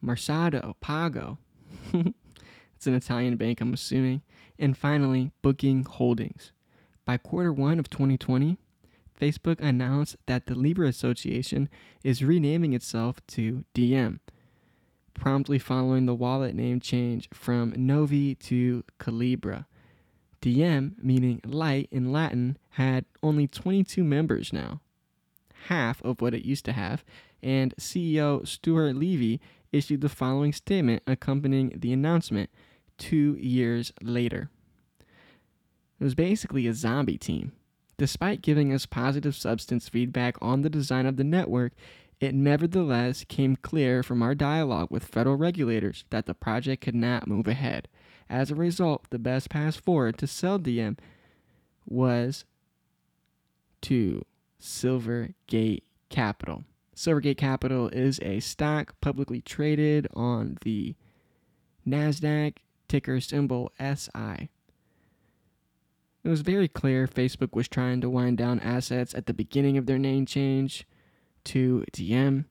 [0.02, 1.38] Mercado, Pago.
[1.94, 4.22] it's an Italian bank, I'm assuming.
[4.60, 6.52] And finally, Booking Holdings.
[7.06, 8.58] By quarter one of 2020,
[9.20, 11.70] Facebook announced that the Libra Association
[12.04, 14.20] is renaming itself to Diem,
[15.14, 19.66] promptly following the wallet name change from Novi to Calibra.
[20.40, 24.82] Diem, meaning light in Latin, had only 22 members now,
[25.66, 27.04] half of what it used to have,
[27.42, 32.50] and CEO Stuart Levey issued the following statement accompanying the announcement
[32.98, 34.50] two years later.
[36.00, 37.54] It was basically a zombie team.
[37.98, 41.74] Despite giving us positive substance feedback on the design of the network,
[42.20, 47.28] it nevertheless came clear from our dialogue with federal regulators that the project could not
[47.28, 47.88] move ahead.
[48.30, 50.98] As a result, the best path forward to sell Diem
[51.86, 52.46] was
[53.82, 54.26] to
[54.62, 56.64] Silvergate Capital.
[56.96, 60.96] Silvergate Capital is a stock publicly traded on the
[61.88, 62.56] NASDAQ,
[62.88, 64.50] ticker symbol SI.
[66.28, 69.86] It was very clear Facebook was trying to wind down assets at the beginning of
[69.86, 70.86] their name change
[71.46, 72.48] to Diem,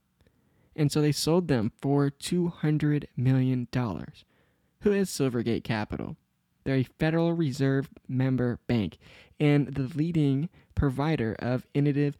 [0.75, 3.67] and so they sold them for $200 million.
[3.71, 6.17] Who is Silvergate Capital?
[6.63, 8.97] They're a Federal Reserve member bank
[9.39, 12.17] and the leading provider of innovative,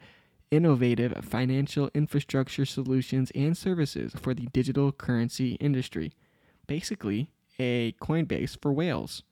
[0.52, 6.13] innovative financial infrastructure solutions and services for the digital currency industry.
[6.67, 9.24] Basically, a Coinbase for whales.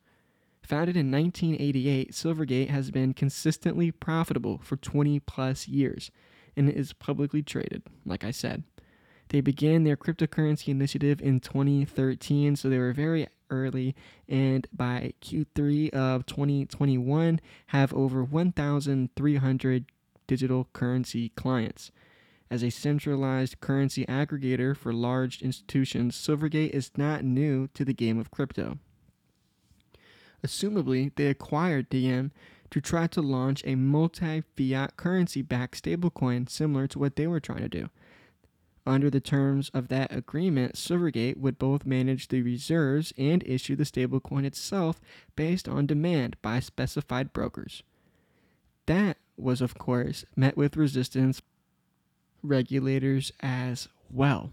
[0.66, 6.10] Founded in 1988, Silvergate has been consistently profitable for 20 plus years
[6.58, 8.64] and is publicly traded, like I said.
[9.30, 13.96] They began their cryptocurrency initiative in 2013, so they were very early,
[14.28, 19.86] and by Q3 of 2021, have over 1,300
[20.26, 21.92] digital currency clients.
[22.50, 28.18] As a centralized currency aggregator for large institutions, Silvergate is not new to the game
[28.18, 28.80] of crypto.
[30.46, 32.32] Assumably, they acquired Diem
[32.70, 37.40] to try to launch a multi fiat currency backed stablecoin similar to what they were
[37.40, 37.90] trying to do.
[38.86, 43.86] Under the terms of that agreement, Silvergate would both manage the reserves and issue the
[43.86, 45.02] stablecoin itself
[45.36, 47.82] based on demand by specified brokers.
[48.86, 51.42] That was, of course, met with resistance
[52.44, 54.52] regulators as well.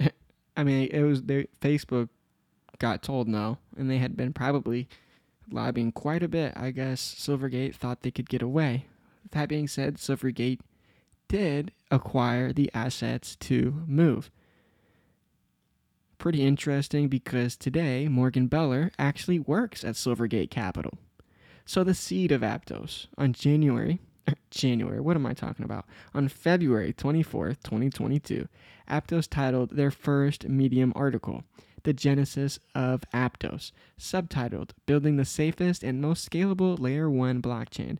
[0.56, 2.08] I mean, it was they, Facebook
[2.80, 4.88] got told no, and they had been probably
[5.48, 6.52] lobbying quite a bit.
[6.56, 8.86] I guess Silvergate thought they could get away.
[9.30, 10.58] That being said, Silvergate
[11.28, 14.30] did acquire the assets to move.
[16.18, 20.98] Pretty interesting because today Morgan Beller actually works at Silvergate Capital.
[21.64, 24.00] So the seed of Aptos on January
[24.50, 25.86] January, what am I talking about?
[26.14, 28.48] On February 24th, 2022,
[28.88, 31.44] Aptos titled their first Medium article
[31.82, 37.98] the genesis of Aptos, subtitled Building the Safest and Most Scalable Layer 1 Blockchain.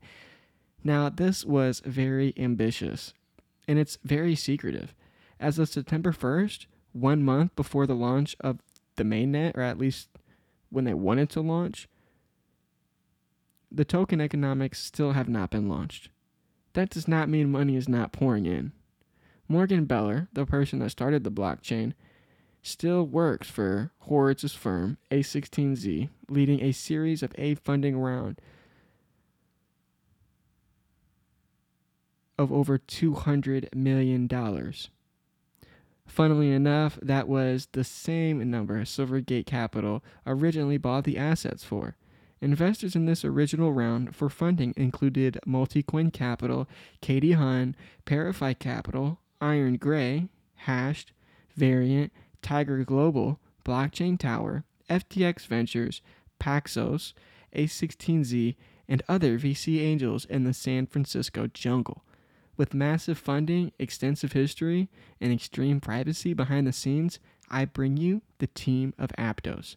[0.83, 3.15] Now, this was very ambitious
[3.69, 4.95] and it's very secretive.
[5.39, 8.59] As of September 1st, one month before the launch of
[8.97, 10.09] the mainnet, or at least
[10.71, 11.89] when they wanted to launch,
[13.71, 16.09] the token economics still have not been launched.
[16.73, 18.73] That does not mean money is not pouring in.
[19.49, 21.95] Morgan Beller, the person that started the blockchain,
[22.63, 28.41] still works for Horowitz's firm, A16Z, leading a series of A funding round
[32.39, 34.29] of over $200 million.
[36.07, 41.97] Funnily enough, that was the same number Silvergate Capital originally bought the assets for.
[42.41, 46.67] Investors in this original round for funding included Multicoin Capital,
[47.03, 51.13] Katie Haun, ParaFi Capital, Iron Gray, Hashed,
[51.55, 52.11] Variant,
[52.43, 56.03] Tiger Global, Blockchain Tower, FTX Ventures,
[56.41, 57.13] Paxos,
[57.55, 58.57] A16Z,
[58.89, 62.05] and other VC angels in the San Francisco jungle.
[62.57, 67.19] With massive funding, extensive history, and extreme privacy behind the scenes,
[67.49, 69.77] I bring you the team of Aptos.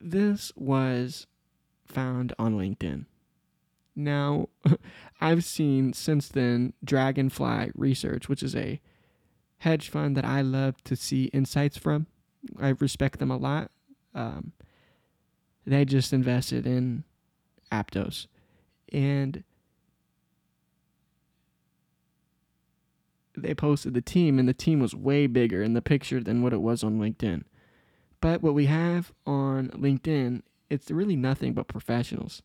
[0.00, 1.26] This was
[1.86, 3.06] found on LinkedIn.
[3.94, 4.48] Now,
[5.20, 8.80] I've seen since then Dragonfly Research, which is a
[9.58, 12.06] hedge fund that I love to see insights from.
[12.60, 13.70] I respect them a lot.
[14.14, 14.52] Um,
[15.66, 17.04] they just invested in
[17.70, 18.26] Aptos.
[18.92, 19.44] And
[23.36, 26.52] they posted the team, and the team was way bigger in the picture than what
[26.52, 27.44] it was on LinkedIn.
[28.20, 32.42] But what we have on LinkedIn, it's really nothing but professionals.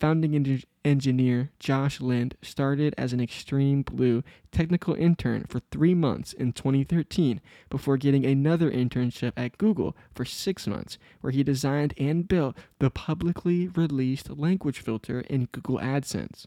[0.00, 4.22] Founding en- engineer Josh Lind started as an Extreme Blue
[4.52, 10.68] technical intern for three months in 2013 before getting another internship at Google for six
[10.68, 16.46] months, where he designed and built the publicly released language filter in Google AdSense.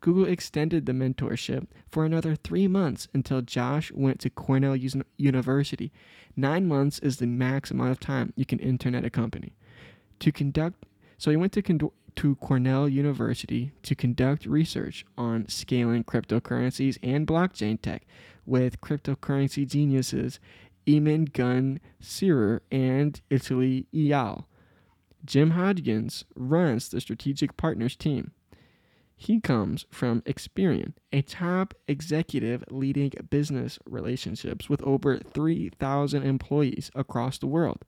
[0.00, 4.76] Google extended the mentorship for another three months until Josh went to Cornell
[5.16, 5.92] University.
[6.36, 9.54] Nine months is the max amount of time you can intern at a company.
[10.20, 10.84] To conduct,
[11.16, 17.26] so he went to con- to Cornell University to conduct research on scaling cryptocurrencies and
[17.26, 18.06] blockchain tech
[18.46, 20.40] with cryptocurrency geniuses
[20.86, 24.44] Emin Gün Sirer and Ittay Eyal.
[25.24, 28.32] Jim Hodgins runs the strategic partners team.
[29.14, 37.36] He comes from Experian, a top executive leading business relationships with over 3,000 employees across
[37.36, 37.84] the world.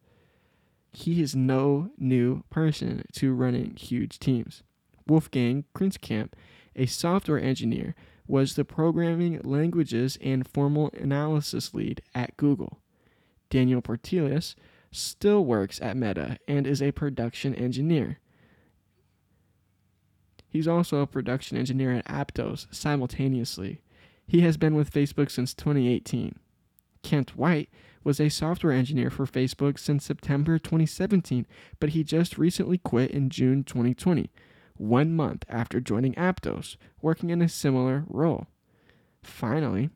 [0.93, 4.63] He is no new person to running huge teams.
[5.07, 6.33] Wolfgang Grieskamp,
[6.75, 7.95] a software engineer,
[8.27, 12.81] was the programming languages and formal analysis lead at Google.
[13.51, 14.55] Daniel Porteous
[14.93, 18.19] still works at Meta and is a production engineer.
[20.49, 23.83] He's also a production engineer at Aptos simultaneously.
[24.27, 26.37] He has been with Facebook since 2018.
[27.03, 27.69] Kent White
[28.03, 31.47] was a software engineer for Facebook since September 2017,
[31.79, 34.31] but he just recently quit in June 2020,
[34.77, 38.47] one month after joining Aptos, working in a similar role.
[39.23, 39.91] Finally,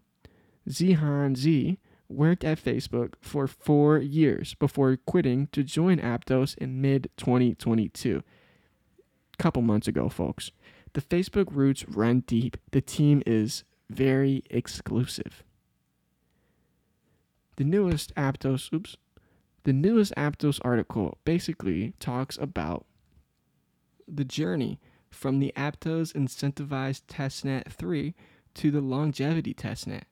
[0.68, 1.78] Zihan Z
[2.08, 8.22] worked at Facebook for four years before quitting to join Aptos in mid 2022
[9.36, 10.50] couple months ago, folks.
[10.92, 12.56] The Facebook roots run deep.
[12.70, 15.42] The team is very exclusive.
[17.56, 18.96] The newest Aptos, oops,
[19.62, 22.84] the newest Aptos article basically talks about
[24.06, 24.80] the journey
[25.10, 28.14] from the Aptos incentivized testnet 3
[28.54, 30.02] to the longevity testnet.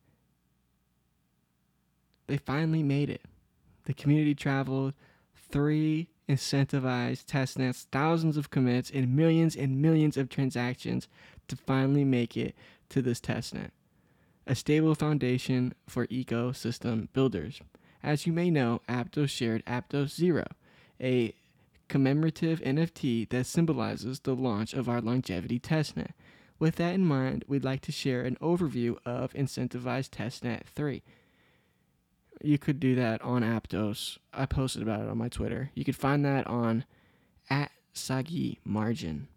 [2.29, 3.23] They finally made it.
[3.85, 4.95] The community traveled
[5.35, 11.09] three incentivized testnets, thousands of commits, and millions and millions of transactions
[11.49, 12.55] to finally make it
[12.89, 13.71] to this testnet.
[14.47, 17.61] A stable foundation for ecosystem builders.
[18.03, 20.47] As you may know, Aptos shared Aptos Zero,
[21.01, 21.35] a
[21.89, 26.11] commemorative NFT that symbolizes the launch of our longevity testnet.
[26.59, 31.03] With that in mind, we'd like to share an overview of Incentivized Testnet 3
[32.43, 34.19] you could do that on Aptos.
[34.33, 35.71] I posted about it on my Twitter.
[35.75, 36.85] You could find that on
[37.49, 39.29] at Sagi Margin.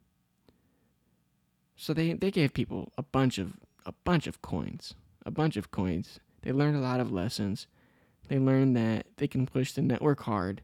[1.76, 3.53] So they, they gave people a bunch of
[3.86, 4.96] a bunch of coins.
[5.26, 6.20] A bunch of coins.
[6.42, 7.68] They learned a lot of lessons.
[8.28, 10.62] They learned that they can push the network hard,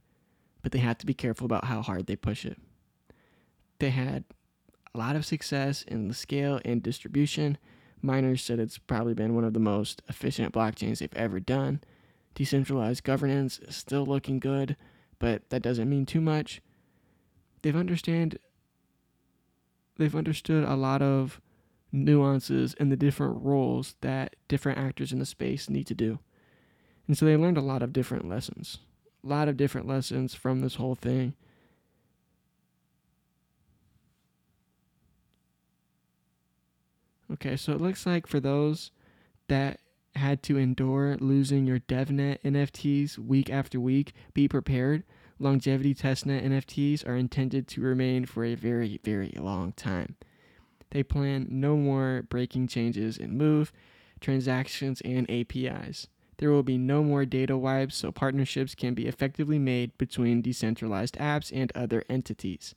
[0.62, 2.58] but they have to be careful about how hard they push it.
[3.80, 4.24] They had
[4.94, 7.58] a lot of success in the scale and distribution.
[8.02, 11.82] Miners said it's probably been one of the most efficient blockchains they've ever done
[12.34, 14.78] Decentralized governance is still looking good,
[15.20, 16.62] but that doesn't mean too much.
[17.62, 18.40] They've understand
[19.98, 21.42] they've understood a lot of
[21.92, 26.20] nuances and the different roles that different actors in the space need to do.
[27.08, 28.80] And so they learned a lot of different lessons.
[29.24, 31.34] A lot of different lessons from this whole thing.
[37.34, 38.92] Okay, so it looks like for those
[39.48, 39.80] that
[40.16, 45.04] had to endure losing your DevNet NFTs week after week, be prepared.
[45.40, 50.18] Longevity testnet NFTs are intended to remain for a very, very long time.
[50.92, 53.74] They plan no more breaking changes in Move,
[54.20, 56.08] transactions, and APIs.
[56.38, 61.16] There will be no more data wipes, so partnerships can be effectively made between decentralized
[61.18, 62.76] apps and other entities.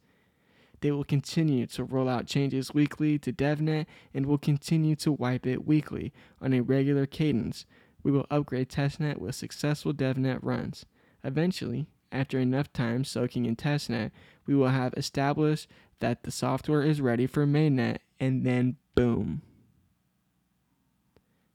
[0.80, 5.46] They will continue to roll out changes weekly to DevNet and will continue to wipe
[5.46, 6.12] it weekly
[6.42, 7.64] on a regular cadence.
[8.02, 10.84] We will upgrade testnet with successful DevNet runs.
[11.24, 14.10] Eventually, after enough time soaking in testnet,
[14.46, 15.68] we will have established
[16.00, 19.42] that the software is ready for mainnet, and then boom.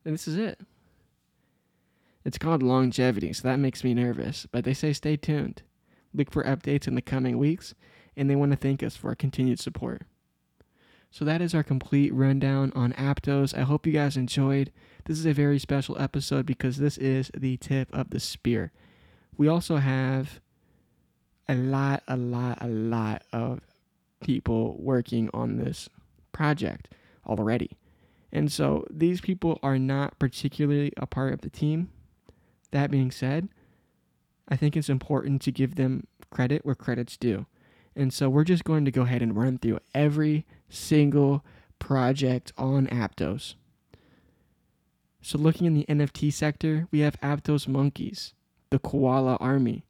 [0.06, 0.60] And this is it.
[2.26, 5.62] It's called longevity, so that makes me nervous, but they say stay tuned.
[6.14, 7.74] Look for updates in the coming weeks,
[8.18, 10.04] and they want to thank us for our continued support.
[11.12, 13.58] So that is our complete rundown on Aptos.
[13.58, 14.72] I hope you guys enjoyed.
[15.06, 18.72] This is a very special episode because this is the tip of the spear.
[19.36, 20.40] We also have
[21.50, 23.60] a lot, a lot, a lot of
[24.22, 25.90] people working on this
[26.32, 26.88] project
[27.26, 27.72] already.
[28.32, 31.90] And so these people are not particularly a part of the team.
[32.72, 33.50] That being said,
[34.48, 37.48] I think it's important to give them credit where credit's due.
[37.96, 41.44] And so we're just going to go ahead and run through every single
[41.80, 43.56] project on Aptos.
[45.22, 48.34] So looking in the NFT sector, we have Aptos Monkeys,
[48.70, 49.84] the Koala Army,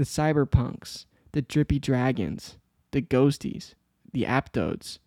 [0.00, 2.56] the Cyberpunks, the Drippy Dragons,
[2.90, 3.74] the Ghosties,
[4.14, 4.98] the Aptodes,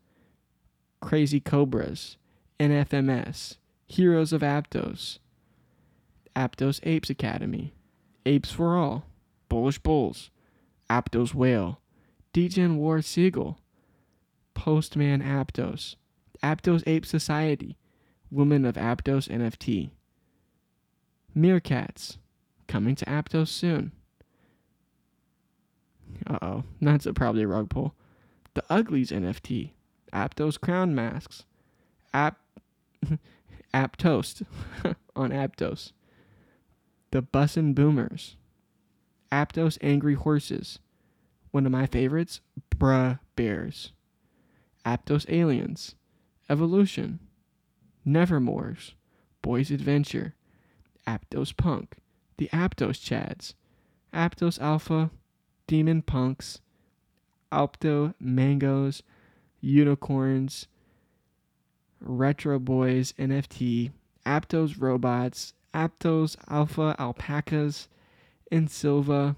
[1.01, 2.17] Crazy Cobras,
[2.59, 5.17] NFMS, Heroes of Aptos,
[6.35, 7.73] Aptos Apes Academy,
[8.27, 9.07] Apes for All,
[9.49, 10.29] Bullish Bulls,
[10.91, 11.81] Aptos Whale,
[12.31, 13.57] Degen War Seagull,
[14.53, 15.95] Postman Aptos,
[16.43, 17.79] Aptos Ape Society,
[18.29, 19.89] Women of Aptos NFT,
[21.35, 22.17] Meerkats,
[22.67, 23.91] coming to Aptos soon.
[26.27, 27.95] Uh oh, that's a, probably a rug pull.
[28.53, 29.71] The Uglies NFT,
[30.13, 31.45] Aptos Crown Masks,
[32.13, 32.39] App
[33.73, 34.45] Aptoast
[35.15, 35.91] on Aptos.
[37.11, 38.37] The Bussin' Boomers,
[39.31, 40.79] Aptos Angry Horses,
[41.51, 42.41] one of my favorites,
[42.75, 43.91] Bruh Bears,
[44.85, 45.93] Aptos Aliens,
[46.49, 47.19] Evolution,
[48.05, 48.93] Nevermores,
[49.43, 50.33] Boys Adventure,
[51.07, 51.97] Aptos Punk,
[52.37, 53.53] the Aptos Chads,
[54.13, 55.11] Aptos Alpha,
[55.67, 56.59] Demon Punks,
[57.51, 59.03] Alpto Mangoes,
[59.61, 60.67] Unicorns,
[61.99, 63.91] Retro Boys NFT,
[64.25, 67.87] Aptos Robots, Aptos Alpha Alpacas,
[68.51, 69.35] and Silva,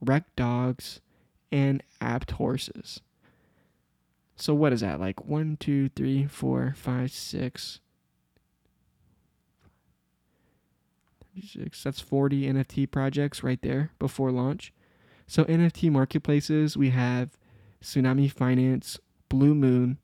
[0.00, 1.00] Wreck Dogs,
[1.50, 3.00] and Apt Horses.
[4.36, 5.24] So what is that like?
[5.24, 7.80] One, two, three, four, five, six.
[11.82, 14.72] That's 40 NFT projects right there before launch.
[15.26, 17.38] So NFT marketplaces, we have
[17.82, 18.98] Tsunami Finance,
[19.28, 19.98] Blue Moon,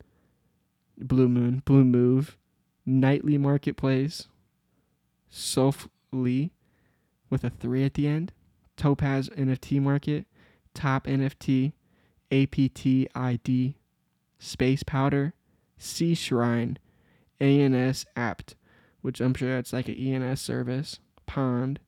[0.99, 2.37] Blue Moon, Blue Move,
[2.85, 4.29] Nightly Marketplace,
[5.31, 6.53] Softly
[7.31, 8.33] with a three at the end,
[8.77, 10.27] Topaz NFT Market,
[10.75, 11.73] Top NFT,
[12.31, 13.77] APT ID,
[14.39, 15.35] Space Powder,
[15.79, 16.79] Sea Shrine,
[17.41, 18.57] ANS Apt,
[19.01, 21.81] which I'm sure that's like an ENS service, Pond,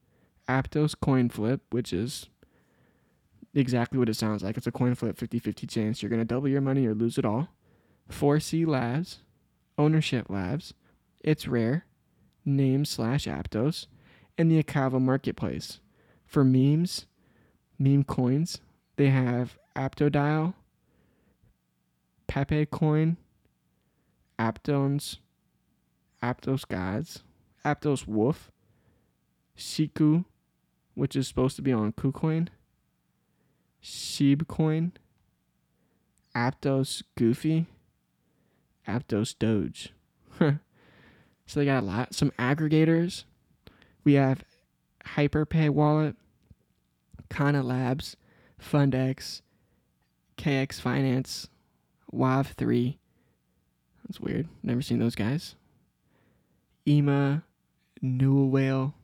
[0.48, 2.28] Aptos Coin Flip, which is
[3.54, 4.56] exactly what it sounds like.
[4.56, 6.02] It's a coin flip 50 50 chance.
[6.02, 7.48] You're going to double your money or lose it all.
[8.10, 9.20] 4C Labs,
[9.78, 10.74] Ownership Labs,
[11.20, 11.86] It's Rare,
[12.44, 13.86] Name slash Aptos,
[14.36, 15.80] and the Akava Marketplace.
[16.26, 17.06] For memes,
[17.78, 18.60] meme coins,
[18.96, 20.54] they have Aptodial,
[22.26, 23.16] Pepe Coin,
[24.38, 25.18] Aptones,
[26.22, 27.22] Aptos Gods,
[27.64, 28.50] Aptos Wolf,
[29.56, 30.24] Shiku,
[30.94, 32.48] which is supposed to be on KuCoin,
[33.84, 34.92] Sheebcoin,
[36.34, 37.66] Aptos Goofy,
[38.88, 39.92] Aptos Doge.
[40.38, 40.58] so
[41.54, 42.14] they got a lot.
[42.14, 43.24] Some aggregators.
[44.02, 44.42] We have
[45.04, 46.16] Hyperpay Wallet,
[47.28, 48.16] Kana Labs,
[48.58, 49.42] Fundex,
[50.38, 51.48] KX Finance,
[52.12, 52.96] WAV3.
[54.06, 54.48] That's weird.
[54.62, 55.56] Never seen those guys.
[56.86, 57.42] EMA,
[58.00, 58.94] New Whale,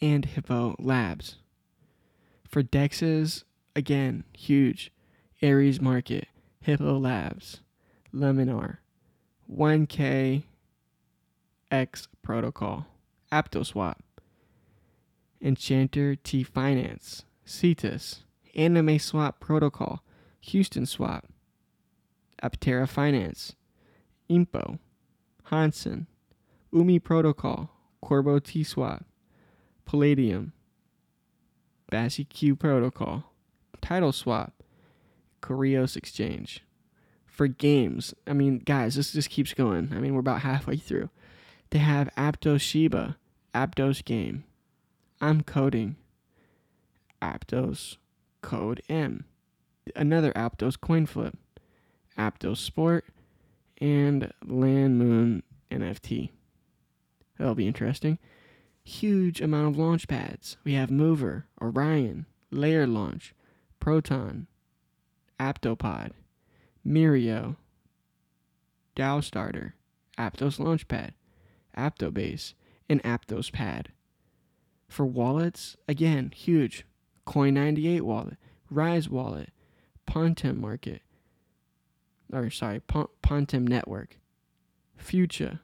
[0.00, 1.36] and Hippo Labs.
[2.48, 3.44] For DEXs,
[3.76, 4.90] again, huge.
[5.42, 6.28] Aries Market,
[6.60, 7.60] Hippo Labs,
[8.12, 8.78] Luminar,
[9.52, 10.42] 1K
[11.70, 12.86] X Protocol,
[13.30, 13.96] AptoSwap,
[15.42, 18.24] Enchanter T Finance, Cetus,
[18.54, 20.02] Anime Swap Protocol,
[20.40, 21.26] Houston Swap,
[22.42, 23.54] Aptera Finance,
[24.30, 24.78] Impo,
[25.44, 26.06] Hansen,
[26.72, 27.70] Umi Protocol,
[28.00, 29.04] Corbo T Swap,
[29.84, 30.52] Palladium,
[31.90, 33.24] Bassy Q Protocol,
[33.86, 34.52] Title Swap,
[35.40, 36.64] Koreos Exchange.
[37.24, 39.92] For games, I mean, guys, this just keeps going.
[39.94, 41.08] I mean, we're about halfway through.
[41.70, 43.16] They have Aptos Shiba,
[43.54, 44.42] Aptos Game.
[45.20, 45.94] I'm coding.
[47.22, 47.98] Aptos
[48.42, 49.24] Code M.
[49.94, 51.36] Another Aptos Coin Flip.
[52.18, 53.04] Aptos Sport,
[53.80, 56.30] and Land Moon NFT.
[57.38, 58.18] That'll be interesting.
[58.82, 60.56] Huge amount of launch pads.
[60.64, 63.32] We have Mover, Orion, Layer Launch,
[63.80, 64.46] Proton,
[65.38, 66.12] Aptopod,
[66.86, 67.56] Mirio,
[68.94, 69.74] DAO Starter,
[70.18, 71.12] Aptos Launchpad,
[71.76, 72.54] Aptobase,
[72.88, 73.92] and Aptos Pad.
[74.88, 76.84] For wallets, again, huge.
[77.26, 78.36] Coin98 wallet,
[78.70, 79.50] Rise wallet,
[80.06, 81.02] Pontem Market,
[82.32, 84.18] or sorry, Pontem Network,
[84.96, 85.60] Future,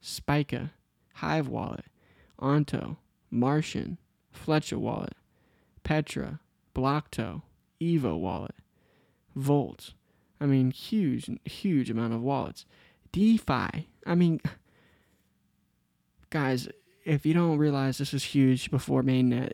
[0.00, 0.70] Spica,
[1.14, 1.86] Hive Wallet,
[2.38, 2.96] Onto,
[3.30, 3.98] Martian,
[4.30, 5.14] Fletcher Wallet,
[5.82, 6.38] Petra,
[6.76, 7.40] Blocto,
[7.80, 8.54] Evo Wallet,
[9.34, 9.94] Volt.
[10.38, 12.66] I mean, huge, huge amount of wallets.
[13.12, 13.88] DeFi.
[14.04, 14.42] I mean,
[16.28, 16.68] guys,
[17.06, 19.52] if you don't realize this is huge before mainnet,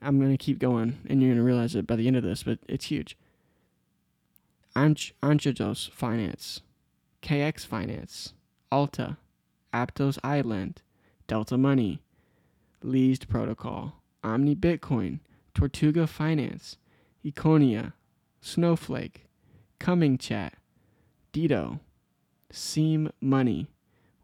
[0.00, 2.22] I'm going to keep going and you're going to realize it by the end of
[2.22, 3.18] this, but it's huge.
[4.74, 6.62] Anch- Anchados Finance,
[7.20, 8.32] KX Finance,
[8.72, 9.18] Alta,
[9.74, 10.80] Aptos Island,
[11.26, 12.00] Delta Money,
[12.82, 15.18] Leased Protocol, Omni Bitcoin,
[15.58, 16.76] Tortuga Finance,
[17.26, 17.92] Econia,
[18.40, 19.26] Snowflake,
[19.80, 20.54] Coming Chat,
[21.32, 21.80] Dito,
[22.52, 23.66] Seam Money,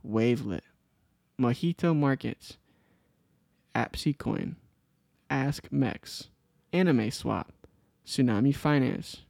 [0.09, 0.61] Wavelet,
[1.37, 2.59] Mojito Markets,
[3.75, 4.55] AppSecoin,
[5.29, 6.29] Ask Mex,
[6.73, 7.53] Anime Swap,
[8.07, 9.23] Tsunami Finance,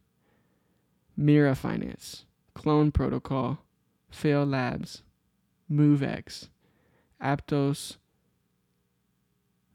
[1.16, 3.60] Mira Finance, Clone Protocol,
[4.10, 5.00] Fail Labs,
[5.72, 6.50] MoveX,
[7.18, 7.96] Aptos,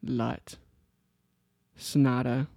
[0.03, 0.57] LUT,
[1.79, 2.47] Sonata,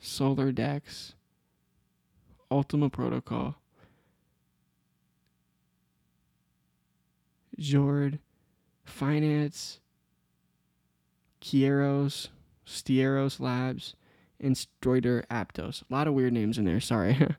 [0.00, 1.14] Solar Dex,
[2.50, 3.56] Ultima Protocol,
[7.58, 8.18] Jord,
[8.84, 9.80] Finance,
[11.42, 12.28] Kieros,
[12.66, 13.94] Stieros Labs,
[14.40, 15.82] and Stroider Aptos.
[15.82, 16.80] A lot of weird names in there.
[16.80, 17.12] Sorry.
[17.20, 17.36] it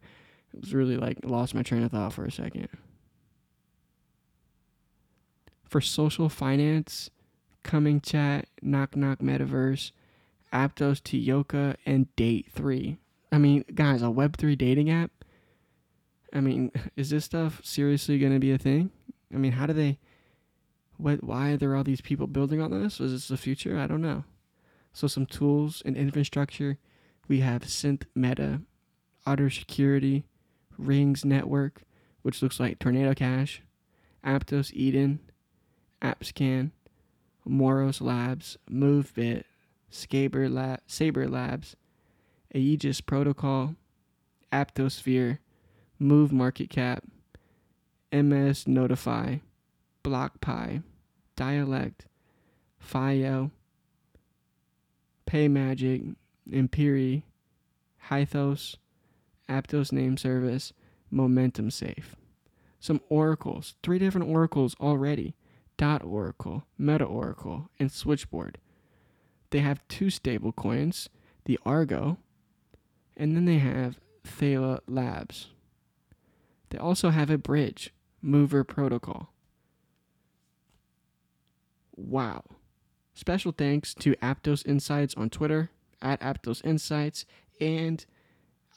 [0.61, 2.69] was really like lost my train of thought for a second.
[5.67, 7.09] For social finance,
[7.65, 9.91] Coming Chat, Knock Knock Metaverse,
[10.53, 12.97] Aptos Tioka, and Date 3.
[13.31, 15.09] I mean, guys, a Web3 dating app?
[16.31, 18.91] I mean, is this stuff seriously going to be a thing?
[19.33, 19.97] I mean, how do they.
[20.97, 23.01] What, why are there all these people building on this?
[23.01, 23.77] Is this the future?
[23.77, 24.23] I don't know.
[24.93, 26.77] So, some tools and infrastructure
[27.27, 28.61] we have Synth Meta,
[29.25, 30.23] Otter Security,
[30.77, 31.81] Rings Network,
[32.21, 33.63] which looks like Tornado Cash,
[34.23, 35.19] Aptos Eden,
[36.01, 36.71] AppScan,
[37.45, 39.43] Moros Labs, MoveBit,
[39.89, 41.75] Saber, Lab, Saber Labs,
[42.53, 43.75] Aegis Protocol,
[44.51, 45.39] Aptosphere,
[45.99, 47.03] Move Market Cap,
[48.11, 49.37] MS Notify,
[50.03, 50.83] BlockPi,
[51.35, 52.05] Dialect,
[52.79, 53.51] FIO,
[55.27, 56.15] PayMagic,
[56.49, 57.23] Imperi,
[58.09, 58.77] Hythos,
[59.49, 60.73] Aptos Name Service,
[61.09, 62.15] Momentum Safe.
[62.79, 65.35] Some oracles, three different oracles already
[65.77, 68.57] Dot Oracle, Meta Oracle, and Switchboard.
[69.49, 71.09] They have two stable coins,
[71.45, 72.17] the Argo,
[73.15, 75.47] and then they have Thala Labs.
[76.69, 79.33] They also have a bridge, Mover Protocol.
[81.95, 82.43] Wow.
[83.13, 85.69] Special thanks to Aptos Insights on Twitter,
[86.01, 87.25] at Aptos Insights,
[87.61, 88.05] and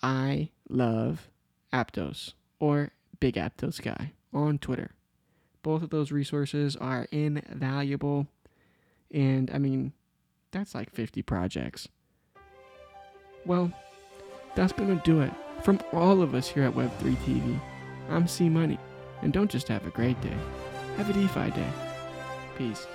[0.02, 1.28] I love
[1.72, 4.92] Aptos, or Big Aptos Guy, on Twitter.
[5.62, 8.26] Both of those resources are invaluable.
[9.12, 9.92] And I mean,
[10.50, 11.88] that's like 50 projects.
[13.44, 13.72] Well,
[14.54, 15.32] that's going to do it.
[15.62, 17.60] From all of us here at Web3 TV,
[18.08, 18.78] I'm C Money.
[19.22, 20.36] And don't just have a great day,
[20.96, 21.70] have a DeFi day.
[22.56, 22.86] Peace.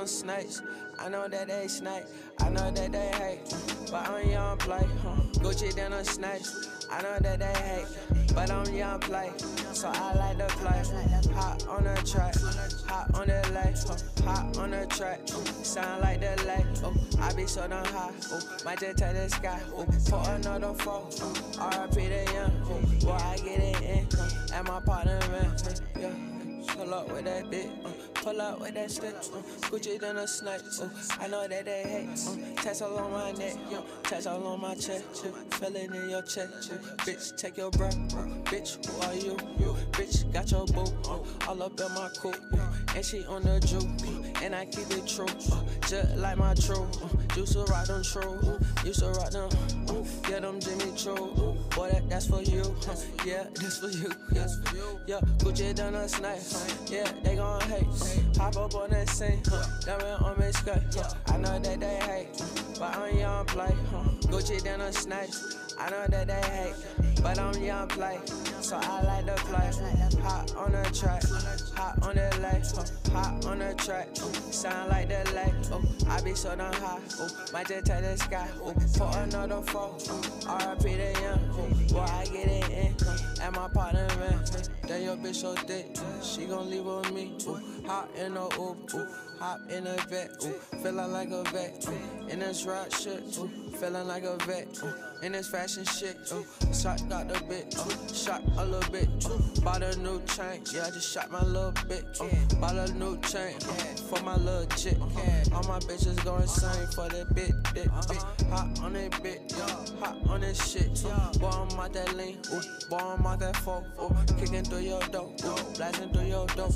[0.00, 0.62] Them snakes.
[0.98, 2.04] I know that they snake,
[2.40, 3.54] I know that they hate,
[3.90, 4.86] but I'm young play.
[5.02, 5.16] Huh?
[5.40, 6.86] Gucci than a snakes.
[6.90, 9.30] I know that they hate, but I'm young play,
[9.72, 10.82] so I like to play.
[11.34, 12.34] Hot on the track,
[12.88, 15.20] hot on the lake, hot on the track.
[15.62, 19.28] Sound like the lake, oh, I be so damn high, oh, might just touch the
[19.28, 21.08] sky, oh, for another four,
[21.60, 24.08] oh, RIP the young, oh, boy I get it in.
[24.52, 25.56] And my partner, man.
[25.98, 26.29] Yeah,
[26.90, 27.84] pull up with that bitch.
[27.84, 29.14] Uh, pull up with that stick.
[29.14, 30.60] Uh, Gucci than a snake.
[30.80, 30.88] Uh,
[31.20, 32.08] I know that they hate.
[32.26, 33.54] Uh, tats all on my neck.
[33.72, 35.24] Uh, tats all on my chest.
[35.24, 36.72] Uh, feel it in your chest.
[36.72, 37.94] Uh, bitch, take your breath.
[38.14, 39.34] Uh, bitch, who are you?
[39.34, 40.84] Uh, bitch, got your boo.
[41.08, 42.36] Uh, all up in my coupe.
[42.54, 43.84] Uh, and she on the juke.
[43.84, 45.26] Uh, and I keep it true.
[45.52, 46.88] Uh, just like my true.
[47.04, 48.38] Uh, used to rock them true.
[48.42, 49.48] Uh, used to rock them.
[49.88, 51.14] Uh, yeah, them Jimmy True.
[51.14, 52.62] Uh, boy, that, that's for you.
[52.62, 54.10] Uh, yeah, that's for you.
[54.32, 54.46] Yeah,
[55.06, 55.20] yeah.
[55.38, 56.38] Gucci done a snipe.
[56.38, 57.86] Uh, yeah, they gon' hate.
[58.36, 59.42] Hop up on that scene.
[59.52, 60.96] Uh, diamond on me skirt.
[60.96, 62.42] Uh, I know that they hate.
[62.78, 63.74] But I'm young play.
[63.94, 65.30] Uh, Gucci down a snipe.
[65.80, 68.18] I know that they hate, but I'm young play,
[68.60, 69.70] so I like to play.
[70.20, 71.22] Hot on the track,
[71.74, 72.64] hot on the lake,
[73.14, 74.08] hot on the track.
[74.14, 78.16] Sound like the lake, oh, I be so damn high, oh, might just touch the
[78.18, 78.48] sky,
[78.98, 79.62] for another.
[79.74, 79.96] Oh,
[80.46, 82.94] RIP the young, boy I get it in,
[83.42, 84.44] and my partner man.
[84.86, 87.32] Then your bitch so thick, she gon' leave with me.
[87.46, 89.06] Oh, hot in the oop, ooh,
[89.40, 93.48] hop in a vet, ooh, feeling like a vet, ooh, in this rock shit, ooh,
[93.78, 94.92] feeling like a vet, ooh,
[95.24, 99.62] in this fashion shit, ooh, shot got the bit, ooh, shot a little bit, ooh,
[99.62, 103.18] bought a new chain, yeah, I just shot my little bit, ooh, bought a new
[103.22, 107.52] chain, ooh, for my little chick, ooh, all my bitches go insane for the bit,
[107.72, 109.66] bit, bit, hot on that bit, yeah,
[110.00, 112.60] hot on this shit, ooh, boy I'm out that lean, ooh,
[112.90, 116.68] boy I'm out that folk, ooh, kicking through your door, ooh, blasting through your door,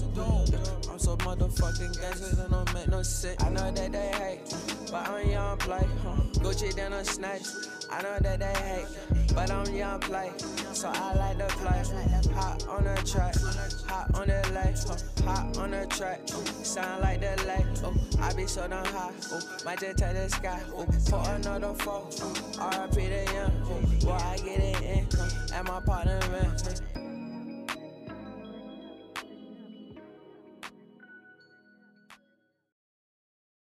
[0.46, 3.42] yeah, I'm so motherfucking gangster, that don't make no sense.
[3.42, 4.40] I know that they hate,
[4.90, 5.86] but I'm young play.
[6.02, 6.22] Huh?
[6.42, 7.42] Gucci then a snatch.
[7.90, 10.30] I know that they hate, but I'm young play.
[10.72, 11.82] So I like to play.
[12.34, 13.34] Hot on the track,
[13.88, 15.24] hot on the lake, huh?
[15.24, 16.20] hot on the track.
[16.62, 17.66] Sound like the lake.
[17.82, 19.12] Oh, I be so damn high.
[19.32, 20.60] Oh, might just touch the sky.
[20.74, 21.74] Oh, for another.
[21.86, 22.06] Oh,
[22.70, 24.00] RIP the young.
[24.00, 25.08] Boy I get it in.
[25.54, 27.13] And my partner man.